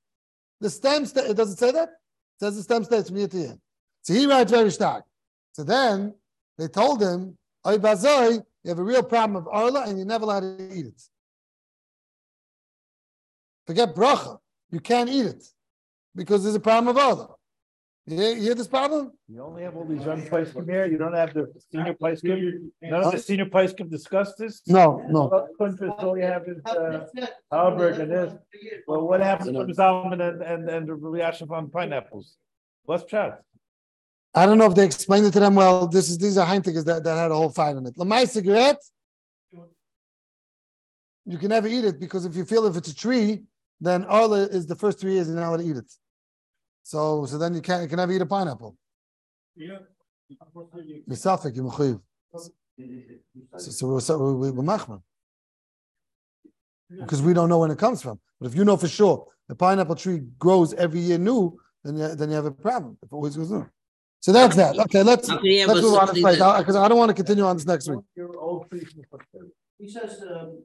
[0.60, 1.90] The stem, sta- it doesn't say that.
[1.90, 3.58] It says the stem stays from year to year.
[4.02, 5.06] So he writes very stark.
[5.52, 6.16] So then
[6.58, 10.24] they told him, Oy bazoi, you have a real problem of arla and you're never
[10.24, 11.02] allowed to eat it.
[13.68, 14.38] Forget bracha.
[14.72, 15.44] You can't eat it
[16.16, 17.30] because there's a problem of arla.
[18.06, 19.14] You hear, you hear this problem?
[19.30, 23.04] You only have all these young Paiskim here, you don't have the senior Paiskim, none
[23.04, 24.62] of the senior Paiskim discussed this?
[24.68, 25.48] No, no.
[25.58, 27.06] Country, all you have is, uh,
[27.52, 28.34] Halberg and this,
[28.88, 32.36] well, what happened to Zalman and, and, and the Yashiv on pineapples?
[32.84, 33.42] What's chat?
[34.36, 35.88] I don't know if they explained it to them well.
[35.88, 37.96] This is these are Heintekes that, that had a whole fight on it.
[37.96, 38.82] Lamai cigarette,
[41.26, 43.44] you can never eat it because if you feel if it's a tree,
[43.88, 45.92] then Arla is the first three years you're not allowed to eat it.
[46.84, 48.76] So so then you can't you can never eat a pineapple.
[49.56, 49.80] Yeah.
[51.10, 52.02] Misafik, you mechuyev.
[53.58, 55.02] So, so we're, so we're, we're machman.
[56.90, 58.20] Because we don't know when it comes from.
[58.40, 62.16] But if you know for sure the pineapple tree grows every year new, then you,
[62.16, 62.98] then you have a problem.
[63.02, 63.68] If it always goes new.
[64.22, 64.80] So that's that.
[64.80, 66.88] Okay, let's How can you have let's move on to something place that- because I
[66.88, 68.00] don't want to continue on this next week.
[68.16, 68.80] Your old the
[69.12, 69.52] footprint.
[69.78, 70.64] He says, um,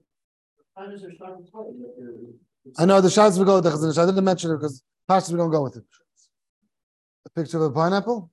[0.74, 2.34] finance are starting to play, like,
[2.76, 3.98] I know the shots we go with the Chazon Ish.
[3.98, 5.84] I didn't mention it because Pashas we're gonna go with it.
[7.26, 8.30] A picture of a pineapple.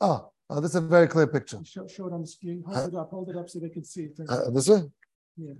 [0.00, 1.60] Oh, oh, this is a very clear picture.
[1.64, 2.62] Show, show it on the screen.
[2.66, 4.04] Hold it up, hold it up so they can see.
[4.04, 4.18] it.
[4.28, 4.82] Uh, this way?
[5.36, 5.52] Yeah.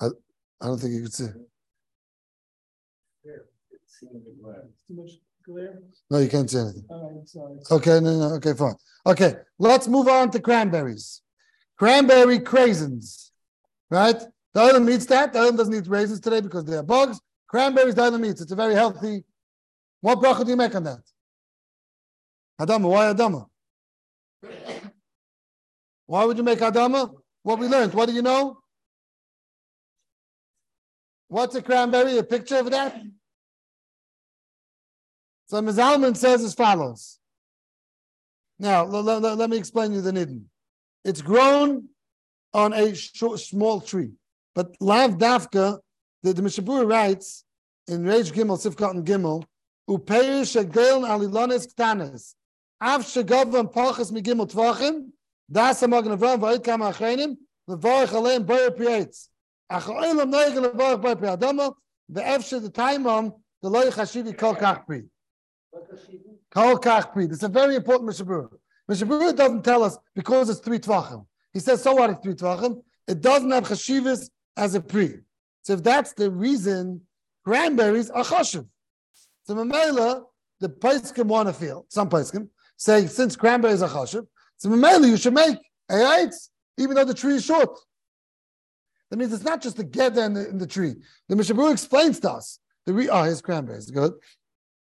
[0.00, 0.06] I,
[0.60, 1.28] I don't think you can see.
[3.24, 5.10] It's Too much
[5.44, 5.78] glare.
[6.10, 6.84] No, you can't see anything.
[6.90, 7.58] All right, I'm sorry.
[7.70, 8.74] Okay, no, no, okay, fine.
[9.06, 11.22] Okay, let's move on to cranberries.
[11.78, 13.30] Cranberry craisins,
[13.90, 14.22] right?
[14.56, 15.34] The island eats that.
[15.34, 17.20] The island doesn't eat raisins today because they are bugs.
[17.46, 18.40] Cranberries, the island eats.
[18.40, 19.22] It's a very healthy.
[20.00, 21.00] What bracha do you make on that?
[22.58, 23.48] Adama, why Adama?
[26.06, 27.12] Why would you make Adama?
[27.42, 27.92] What we learned.
[27.92, 28.58] What do you know?
[31.28, 32.16] What's a cranberry?
[32.16, 32.98] A picture of that?
[35.48, 37.18] So Mizalman says as follows.
[38.58, 40.44] Now, let, let- me explain you the nidin.
[41.04, 41.90] It's grown
[42.54, 44.12] on a small tree,
[44.56, 45.78] but Lav Dafka,
[46.22, 47.44] the, the Mishnah Berurah writes
[47.86, 49.44] in Reish Gimel, Sifkat and Gimel,
[49.88, 52.34] Upeir Shagdel Alilones Ktanes,
[52.82, 55.10] Av Shagavan Pachas Migimel Tvachim,
[55.48, 57.36] Das Amagan Avram, Vayit Kama Achrenim,
[57.68, 59.28] Levarach Aleim Boyer Pietz.
[59.70, 61.74] Ach Oilam Neigel Levarach Boyer Piadama,
[62.10, 65.02] Ve'ef the Taimam, the Loy Chashivi Kol Kach Pri.
[66.50, 67.26] Kol Kach Pri.
[67.26, 68.56] This is a very important Mishnah Berurah.
[68.90, 71.26] Mishabura doesn't tell us because it's three tvachim.
[71.52, 72.10] He says, so what?
[72.10, 72.82] It's three tvachim.
[73.08, 75.18] It doesn't have chashivas as a pre.
[75.62, 77.02] So if that's the reason,
[77.44, 78.66] cranberries are chashiv.
[79.44, 80.24] So Mamela,
[80.60, 84.26] the Paiskim want to feel, some Paiskim say, since cranberries are chashiv,
[84.56, 85.58] so Mamela, you should make
[85.90, 86.30] a
[86.78, 87.78] even though the tree is short.
[89.10, 90.96] That means it's not just the get in the, in the tree.
[91.28, 92.58] The Mishnah Berurah explains to us.
[92.86, 93.90] The re- oh, here's cranberries.
[93.90, 94.12] Good.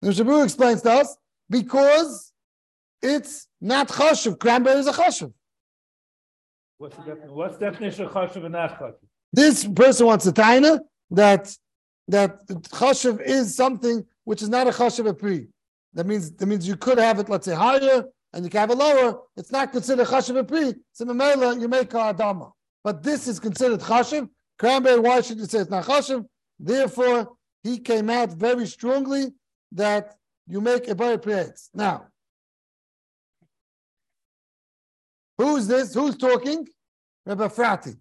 [0.01, 1.17] The Mishnah Berurah explains to us
[1.51, 2.33] because
[3.03, 4.39] it's not chashuv.
[4.39, 5.33] Cranberries are chashuv.
[6.79, 8.95] What's the definition, of chashuv and not chashuv?
[9.35, 10.79] This person wants to taina
[11.11, 11.57] that
[12.07, 15.49] that chashuv is something which is not a chashuv a pri.
[15.95, 18.71] That means that means you could have it, let's say, higher, and you can have
[18.71, 19.23] it lower.
[19.37, 20.75] It's not considered chashuv a pri.
[20.93, 22.53] So memela you make a adama,
[22.85, 24.29] but this is considered chashuv.
[24.57, 26.25] Cranberry, why should you say it's not chashuv?
[26.61, 27.33] Therefore,
[27.65, 29.33] he came out very strongly
[29.73, 30.15] that
[30.47, 31.71] you make a very prietz.
[31.75, 32.07] Now,
[35.39, 35.93] who's this?
[35.93, 36.69] Who's talking?
[37.27, 37.97] Rabbi Frati.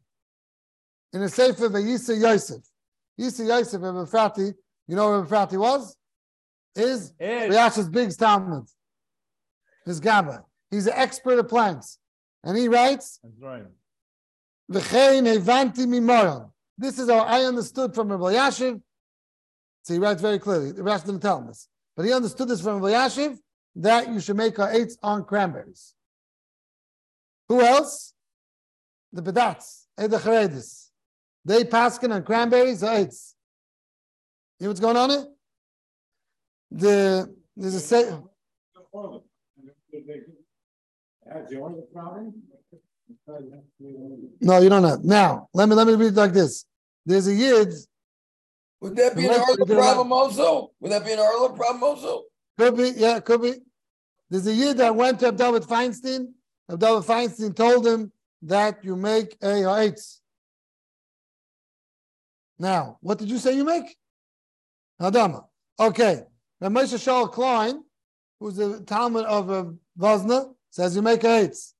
[1.14, 2.64] In the Sefer Vayisa Yosef.
[3.20, 4.53] Yisa Yosef, Rabbi Frati,
[4.88, 5.95] you know who Rabbi Frati was?
[6.76, 8.66] Is Ed, Yasha's big Talmud.
[9.86, 10.43] His Gabba.
[10.72, 11.99] He's an expert at planks.
[12.43, 13.64] And he writes, That's right.
[14.72, 16.49] V'chein hevanti mimoron.
[16.78, 18.82] This is how I understood from Rabbi Yashiv.
[19.84, 20.72] So he writes very clearly.
[20.72, 21.68] The rest didn't tell him this.
[21.95, 23.38] But he understood this from Rabbi Yashiv
[23.76, 25.93] that you should make our eights on cranberries.
[27.49, 28.14] Who else?
[29.11, 30.83] The Bedats, Eda Charedis.
[31.46, 33.36] They paskin on cranberries oh, or eights.
[34.60, 35.26] You know what's going on here?
[36.72, 38.12] The there's a say.
[44.41, 45.04] No, you don't have.
[45.04, 46.66] Now, let me let me read it like this.
[47.06, 47.74] There's a yid
[48.82, 49.84] Would that be an Let's Arla figure it out.
[49.84, 50.72] problem also?
[50.80, 52.24] Would that be an Arla problem also?
[52.58, 53.54] Could be, yeah, could be.
[54.30, 56.28] There's a year that went to Abdullah Feinstein.
[56.72, 58.12] Abdullah Feinstein told him
[58.44, 60.20] that you make a eitz.
[62.60, 63.95] Now, what did you say you make?
[65.01, 65.45] Hadama.
[65.80, 66.24] Okay.
[66.62, 67.84] Now, Moshe Shaul Klein,
[68.39, 69.66] who's the Talmud of uh,
[69.99, 71.74] Wosner, says you make eitz.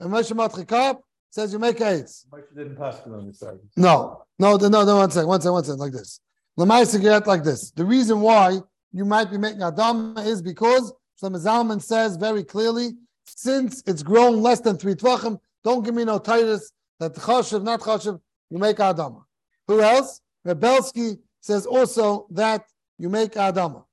[0.00, 1.00] And Moshe Matchikab
[1.30, 2.26] says you make eitz.
[2.28, 3.32] Moshe didn't pass it on.
[3.76, 6.20] No, no, no, no, one second, one second, one second, like this.
[6.58, 7.70] Lamai cigarette like this.
[7.72, 8.60] The reason why
[8.92, 12.92] you might be making Adama is because Shlomo Zalman says very clearly,
[13.24, 17.80] since it's grown less than three tvachim, don't give me no titus that chashiv, not
[17.80, 18.20] chashiv,
[18.50, 19.22] you make Adama.
[19.68, 20.20] Who else?
[20.44, 22.64] Reb Belsky says also that
[22.98, 23.84] you make Adama.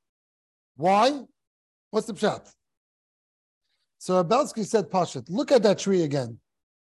[0.75, 1.21] Why?
[1.91, 2.51] What's the pshat?
[3.97, 6.39] So Reb Belsky said, Pashat, look at that tree again.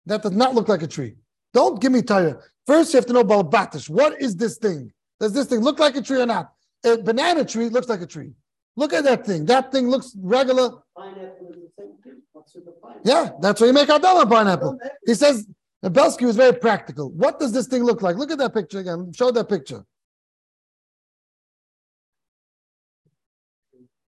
[0.06, 1.16] That does not look like a tree.
[1.52, 2.40] Don't give me Torah.
[2.66, 3.88] First, you have to know Balbatish.
[3.88, 4.92] What is this thing?
[5.20, 6.52] Does this thing look like a tree or not?
[6.84, 8.32] A banana tree looks like a tree.
[8.76, 9.46] Look at that thing.
[9.46, 10.70] That thing looks regular.
[10.96, 12.22] Pineapple is the same thing.
[12.32, 13.02] What's with the pineapple?
[13.04, 14.78] Yeah, that's where you make Adama pineapple.
[15.06, 15.46] He says
[15.90, 17.10] Belsky was very practical.
[17.10, 18.16] What does this thing look like?
[18.16, 19.12] Look at that picture again.
[19.12, 19.84] Show that picture.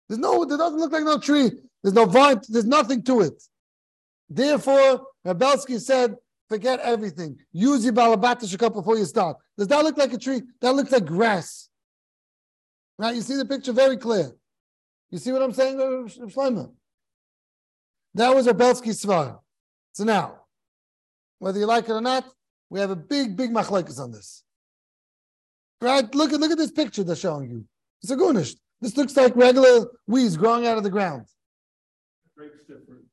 [0.07, 1.51] There's no, it doesn't look like no tree.
[1.83, 2.39] There's no vine.
[2.47, 3.43] There's nothing to it.
[4.29, 6.15] Therefore, Rav Belsky said,
[6.47, 7.37] forget everything.
[7.51, 9.37] Use your balabatish cup before you start.
[9.57, 10.43] Does that look like a tree?
[10.61, 11.69] That looks like grass.
[12.97, 13.15] Right?
[13.15, 14.31] You see the picture very clear.
[15.09, 16.71] You see what I'm saying, uh, Shlomo?
[18.13, 19.39] That was Rav Belsky's svar.
[19.91, 20.44] So now,
[21.45, 22.25] whether you like it or not,
[22.71, 24.43] we have a big, big machlekes on this.
[25.79, 26.03] Right?
[26.15, 27.65] Look at look at this picture they're showing you.
[28.01, 28.55] It's a gunish.
[28.81, 31.27] This looks like regular weeds growing out of the ground.
[32.35, 33.03] Grapes different.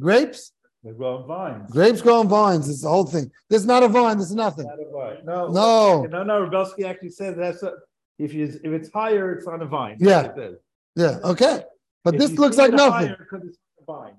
[0.00, 0.50] Grapes?
[0.82, 1.70] They grow on vines.
[1.70, 2.68] Grapes grow on vines.
[2.68, 3.30] It's the whole thing.
[3.48, 4.18] This is not a vine.
[4.18, 4.66] This is nothing.
[4.66, 5.24] Not a vine.
[5.24, 5.46] No.
[5.46, 6.02] No.
[6.10, 7.74] No, no, Reb Belsky actually says that's a,
[8.18, 9.98] if you, if it's higher, it's on a vine.
[10.00, 10.22] Yeah.
[10.22, 10.50] That's what it
[10.96, 11.22] says.
[11.22, 11.30] Yeah.
[11.30, 11.62] Okay.
[12.02, 13.08] But If this looks like nothing.
[13.08, 14.16] higher it's a vine.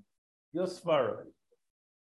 [0.56, 1.24] Svara.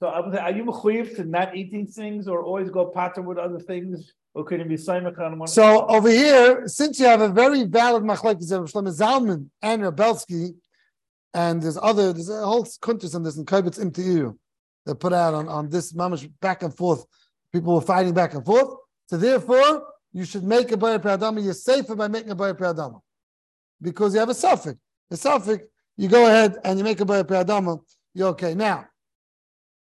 [0.03, 2.86] So I would say, are you mechuyev to not eat these things or always go
[2.86, 4.12] pattern with other things?
[4.34, 5.46] Or could it be simon on one?
[5.46, 9.94] So over here, since you have a very valid machlekes of Shlomo Zalman and Reb
[9.94, 10.55] Belsky,
[11.34, 14.36] and there's other, there's a whole countries on this in Kibbutz Imti'iru
[14.86, 17.05] that put out on, on this mamash back and forth.
[17.53, 18.74] People were fighting back and forth.
[19.07, 21.44] So therefore, you should make a bayar pradama.
[21.44, 23.00] You're safer by making a bayar pradama
[23.80, 24.76] because you have a suffix.
[25.12, 25.64] A suffix,
[25.96, 27.78] you go ahead and you make a bayar pradama.
[28.14, 28.55] You're okay.
[28.55, 28.88] Now,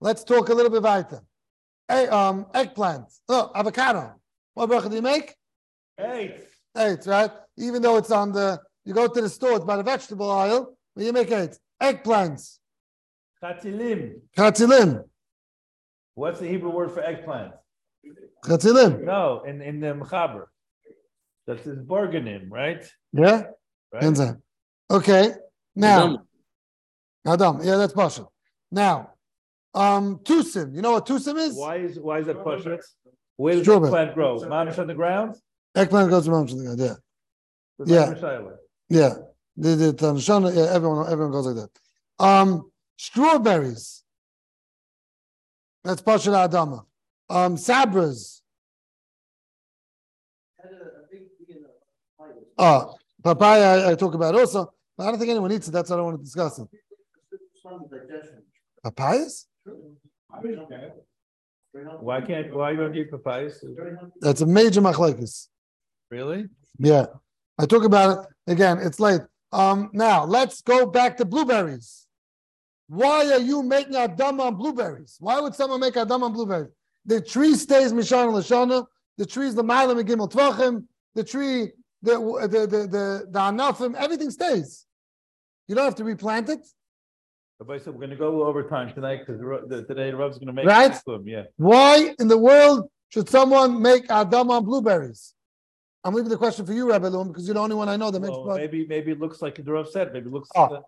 [0.05, 1.21] let's talk a little bit weiter.
[1.87, 3.07] Hey, um, eggplant.
[3.27, 4.13] Oh, avocado.
[4.53, 5.33] What bracha do you make?
[5.99, 6.37] Eight.
[6.77, 7.31] Eight, right?
[7.57, 10.77] Even though it's on the, you go to the store, it's by the vegetable aisle,
[10.95, 11.57] but you make eight.
[11.81, 12.59] Eggplants,
[13.43, 14.21] Chatilim.
[14.37, 15.03] chatzilim,
[16.13, 17.53] What's the Hebrew word for eggplant?
[18.45, 19.03] chatzilim.
[19.03, 20.45] No, in, in the Mechaber.
[21.47, 22.83] That's his bargainim, right?
[23.11, 23.43] Yeah?
[23.91, 24.35] Right?
[24.89, 25.31] Okay,
[25.75, 26.19] now,
[27.27, 28.31] Adam, yeah, that's partial.
[28.71, 29.14] Now,
[29.75, 31.55] um, tusim, you know what tusim is?
[31.55, 32.81] Why is, why is that pashut?
[33.35, 33.89] Where does Strawberry.
[33.89, 34.39] eggplant grow?
[34.39, 35.35] Mamish on the ground?
[35.75, 36.79] Eggplant goes to the ground.
[36.79, 36.93] yeah.
[37.77, 38.05] That's Yeah.
[38.13, 38.57] Mamish Island.
[38.89, 39.13] Yeah,
[39.57, 42.23] the, the, Tanashana, yeah, everyone, everyone goes like that.
[42.23, 44.03] Um, strawberries.
[45.83, 46.85] That's partial Adama.
[47.29, 48.41] Um, sabras.
[50.61, 50.79] Had a, a
[51.11, 51.67] big, you know,
[52.17, 52.29] fight.
[52.57, 55.71] Uh, papaya, I, I talk about also, but I don't think anyone eats it.
[55.71, 56.59] That's what I want to discuss.
[56.59, 56.67] It.
[58.83, 59.47] Papayas?
[61.99, 63.63] Why can't, why you don't eat papayas?
[64.21, 65.47] That's a major machlekes.
[66.09, 66.45] Really?
[66.77, 67.07] Yeah,
[67.57, 68.79] I talk about it again.
[68.79, 69.21] It's late.
[69.51, 72.05] Um, now let's go back to blueberries.
[72.87, 75.17] Why are you making adam on blueberries?
[75.19, 76.71] Why would someone make adam on blueberries?
[77.05, 78.85] The tree stays mishana lashana.
[79.17, 80.85] The tree's the mailam and gimel tvachim.
[81.15, 82.17] The tree, the
[82.49, 84.85] the the the, the anafim, everything stays.
[85.67, 86.67] You don't have to replant it.
[87.61, 89.39] Everybody said we're gonna go over time tonight because
[89.87, 90.65] today the Reb's gonna make.
[90.65, 90.93] Right.
[91.05, 91.43] Them, yeah.
[91.55, 95.33] Why in the world should someone make adam on blueberries?
[96.03, 98.11] I'm leaving the question for you, Rabbi Lum, because you're the only one I know
[98.11, 98.31] that makes.
[98.31, 100.63] Well, maybe, maybe it looks like the Rav said, maybe it looks, Oh.
[100.65, 100.81] uh,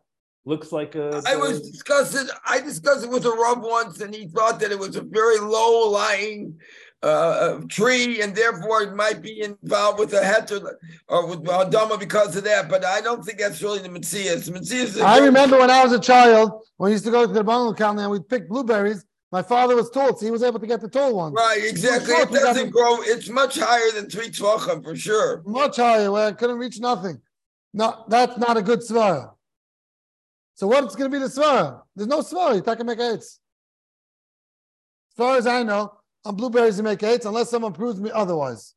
[0.44, 1.22] looks like a.
[1.26, 4.78] I was discussing, I discussed it with a rub once and he thought that it
[4.78, 6.60] was a very low lying
[7.04, 10.74] uh, tree and therefore it might be involved with a heter
[11.08, 14.50] or with Adama because of that, but I don't think that's really the Matthias.
[14.50, 15.00] Matthias.
[15.00, 17.74] I remember when I was a child, when we used to go to the bungalow
[17.74, 19.06] county and we'd pick blueberries.
[19.30, 21.36] My father was tall, so he was able to get the tall ones.
[21.36, 22.14] Right, exactly.
[22.14, 25.44] It doesn't grow, it's much higher than three tvachim for sure.
[25.46, 27.22] Much higher, where I couldn't reach nothing.
[27.74, 29.32] No, that's not a good svara.
[30.56, 31.82] So what's going to be the svara?
[31.96, 32.56] There's no svara.
[32.56, 33.00] You can make.
[33.00, 33.40] As
[35.16, 35.94] far as I know,
[36.28, 38.74] on blueberries you make eights unless someone proves me otherwise.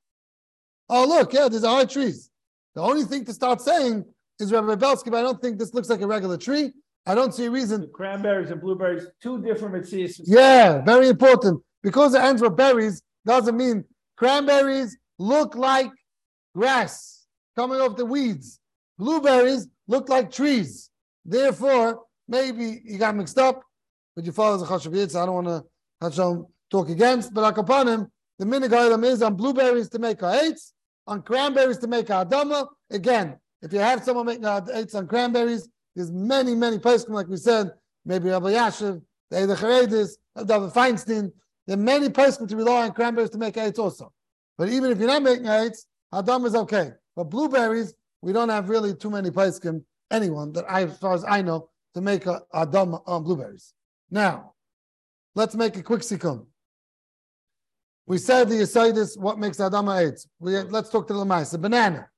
[0.89, 2.31] Oh, look, yeah, there's a high trees.
[2.75, 4.05] The only thing to start saying
[4.39, 6.73] is Rabbi Belsky, but I don't think this looks like a regular tree.
[7.07, 10.21] I don't see a reason The cranberries and blueberries, two different Matthias.
[10.25, 11.63] Yeah, very important.
[11.83, 13.85] Because it ends with berries doesn't mean
[14.17, 15.91] cranberries look like
[16.55, 17.27] grass
[17.57, 18.61] coming off the weeds.
[18.99, 20.91] Blueberries look like trees.
[21.25, 23.63] Therefore, maybe you got mixed up
[24.15, 25.17] with your father's a chashav.
[25.17, 25.65] I don't want to
[26.01, 30.73] Hashem talk against, but him, the minig item is on blueberries to make a eitz,
[31.07, 32.67] on cranberries to make a adama.
[32.91, 37.29] Again, if you have someone making a eitz on cranberries, there's many, many places, like
[37.29, 37.73] we said,
[38.05, 40.13] maybe Rabbi Yashiv, the Eidah Charedis,
[40.47, 41.33] David Feinstein.
[41.67, 44.13] There are many places to rely on cranberries to make eights also.
[44.57, 46.93] But even if you're not making eights, Adam is okay.
[47.17, 49.61] But blueberries, we don't have really too many places,
[50.11, 53.75] anyone that I, as far as I know, to make a Adam on blueberries.
[54.11, 54.55] Now,
[55.35, 56.47] let's make a quick sikun.
[58.11, 59.87] We said the Yisaidis, what makes Adam.
[60.41, 61.53] We, let's talk to the Lamais.
[61.53, 62.09] The banana.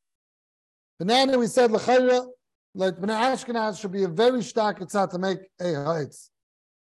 [0.99, 2.29] Banana, we said, L'chayra,
[2.75, 6.31] like Bnei Ashkenaz should be a very stark etzah to make a ha'etz.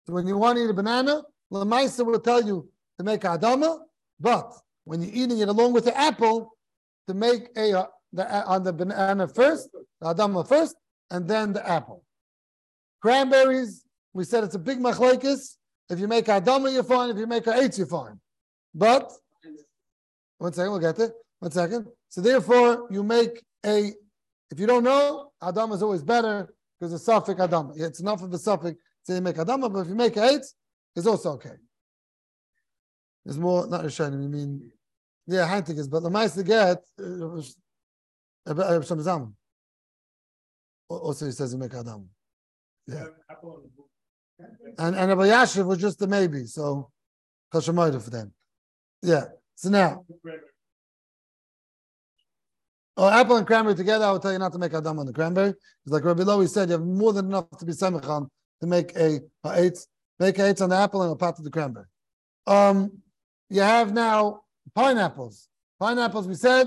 [0.07, 1.21] So when you want to eat a banana,
[1.53, 3.81] Lamaisa will tell you to make adama,
[4.19, 4.51] but
[4.85, 6.57] when you're eating it along with the apple,
[7.07, 9.69] to make a uh, the uh, on the banana first,
[10.01, 10.75] the adama first,
[11.11, 12.03] and then the apple.
[13.03, 13.85] Cranberries,
[14.15, 15.57] we said it's a big machlekes.
[15.91, 17.11] If you make adama, you're fine.
[17.11, 18.19] If you make a eitz, you're fine.
[18.77, 19.11] But
[20.37, 21.13] one second, we'll get there.
[21.39, 21.87] One second.
[22.11, 23.91] So therefore, you make a.
[24.51, 27.73] If you don't know, adama is always better because it's suffix adama.
[27.77, 30.53] It's enough of a suffix to you make adama, but if you make eitz,
[30.95, 31.57] it's also okay.
[33.25, 34.71] It's more, not Rishonim, I mean,
[35.27, 36.79] yeah, Heintiges, but the mice get,
[38.47, 39.35] uh, some zam.
[40.89, 42.09] Also, he says you make Adam.
[42.87, 43.07] Yeah.
[44.79, 46.93] And and Rabbi Yashiv was just a maybe, so
[47.53, 48.33] Kashamoida for them.
[49.07, 49.27] Yeah.
[49.55, 50.05] So now,
[52.97, 55.13] oh, apple and cranberry together, I will tell you not to make Adam on the
[55.13, 55.51] cranberry.
[55.51, 58.29] It's like Rabbi Lowy said, you have more than enough to be semichan
[58.61, 59.79] to make a, a eight,
[60.19, 61.87] make eight on the apple and a pot of the cranberry.
[62.49, 62.99] Um,
[63.49, 64.41] you have now
[64.75, 65.49] pineapples.
[65.79, 66.67] Pineapples, we said,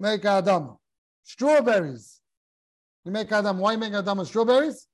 [0.00, 0.78] make Adam.
[1.22, 2.22] Strawberries.
[3.04, 3.58] You make Adam.
[3.58, 4.86] Why make Adam strawberries?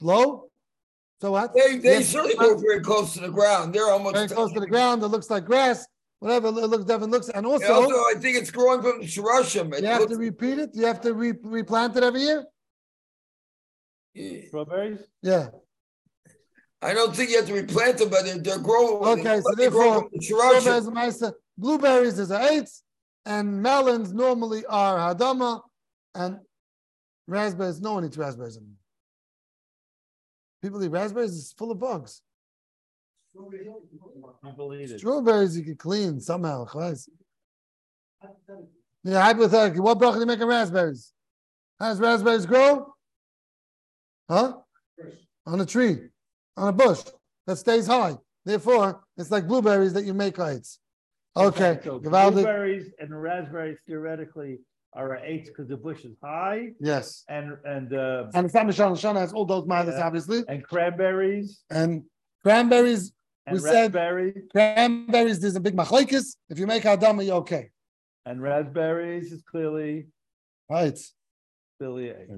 [0.00, 0.50] Slow.
[1.20, 1.52] So what?
[1.54, 3.74] They, they Yes, certainly but- go very close to the ground.
[3.74, 4.14] They're almost.
[4.14, 5.02] Very close to the ground.
[5.02, 5.86] It looks like grass.
[6.20, 9.06] Whatever it looks, Devin looks, and also, And also, I think it's growing from the
[9.06, 9.72] shirashim.
[9.72, 10.70] It you have looks- to repeat it.
[10.74, 12.44] You have to re- replant it every year.
[14.48, 15.00] Strawberries?
[15.22, 15.48] Yeah.
[16.82, 19.20] I don't think you have to replant them, but they're, they're growing.
[19.20, 20.80] Okay, so they grow therefore, from the shirashim.
[20.82, 21.34] Strawberries are.
[21.56, 22.68] Blueberries is a eight,
[23.26, 25.60] and melons normally are hadama,
[26.14, 26.38] and
[27.26, 27.80] raspberries.
[27.80, 28.74] No one eats raspberries anymore.
[30.62, 31.36] People eat raspberries.
[31.38, 32.22] It's full of bugs.
[34.44, 34.98] I believe it.
[34.98, 36.64] Strawberries you can clean somehow.
[36.66, 37.08] chais.
[39.04, 41.12] Yeah, hypothetically, what bracha do you make on raspberries?
[41.78, 42.92] How does raspberries grow?
[44.28, 44.54] Huh?
[45.46, 46.08] On a tree,
[46.56, 47.02] on a bush
[47.46, 48.16] that stays high.
[48.44, 50.80] Therefore, it's like blueberries that you make heights.
[51.36, 52.32] Okay, So Gewaldig.
[52.32, 54.58] blueberries and raspberries theoretically
[54.98, 57.24] are eights because the bush is high Yes.
[57.28, 60.06] and, and, uh, And the family Shana Shana has all those mothers, Yeah.
[60.06, 60.42] obviously.
[60.48, 62.04] and cranberries And
[62.42, 63.12] cranberries,
[63.46, 64.42] and We said- raspberries.
[64.50, 66.36] cranberries, there's a big machlekes.
[66.50, 67.70] If you make Adama, you're okay.
[68.26, 70.08] And raspberries is clearly,
[70.68, 70.98] Right.
[71.78, 72.28] clearly eight.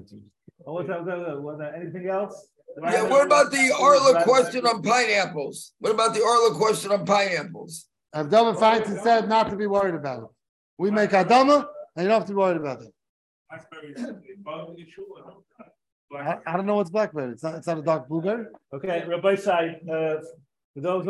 [0.65, 2.47] Oh, what's that, what- what- what- anything else?
[2.83, 5.73] Yeah, what about the Arla question on pineapples?
[5.79, 7.87] What about the Arla question on pineapples?
[8.13, 10.29] Abdullah Feinstein said not to be worried about it.
[10.77, 12.93] We make Adama, and you don't have to be worried about it.
[16.13, 17.31] I, I don't know what's blackberry.
[17.31, 18.45] It's not, it's not a dark blueberry.
[18.73, 20.17] Okay, Rabbi Side, uh,
[20.73, 21.09] for those who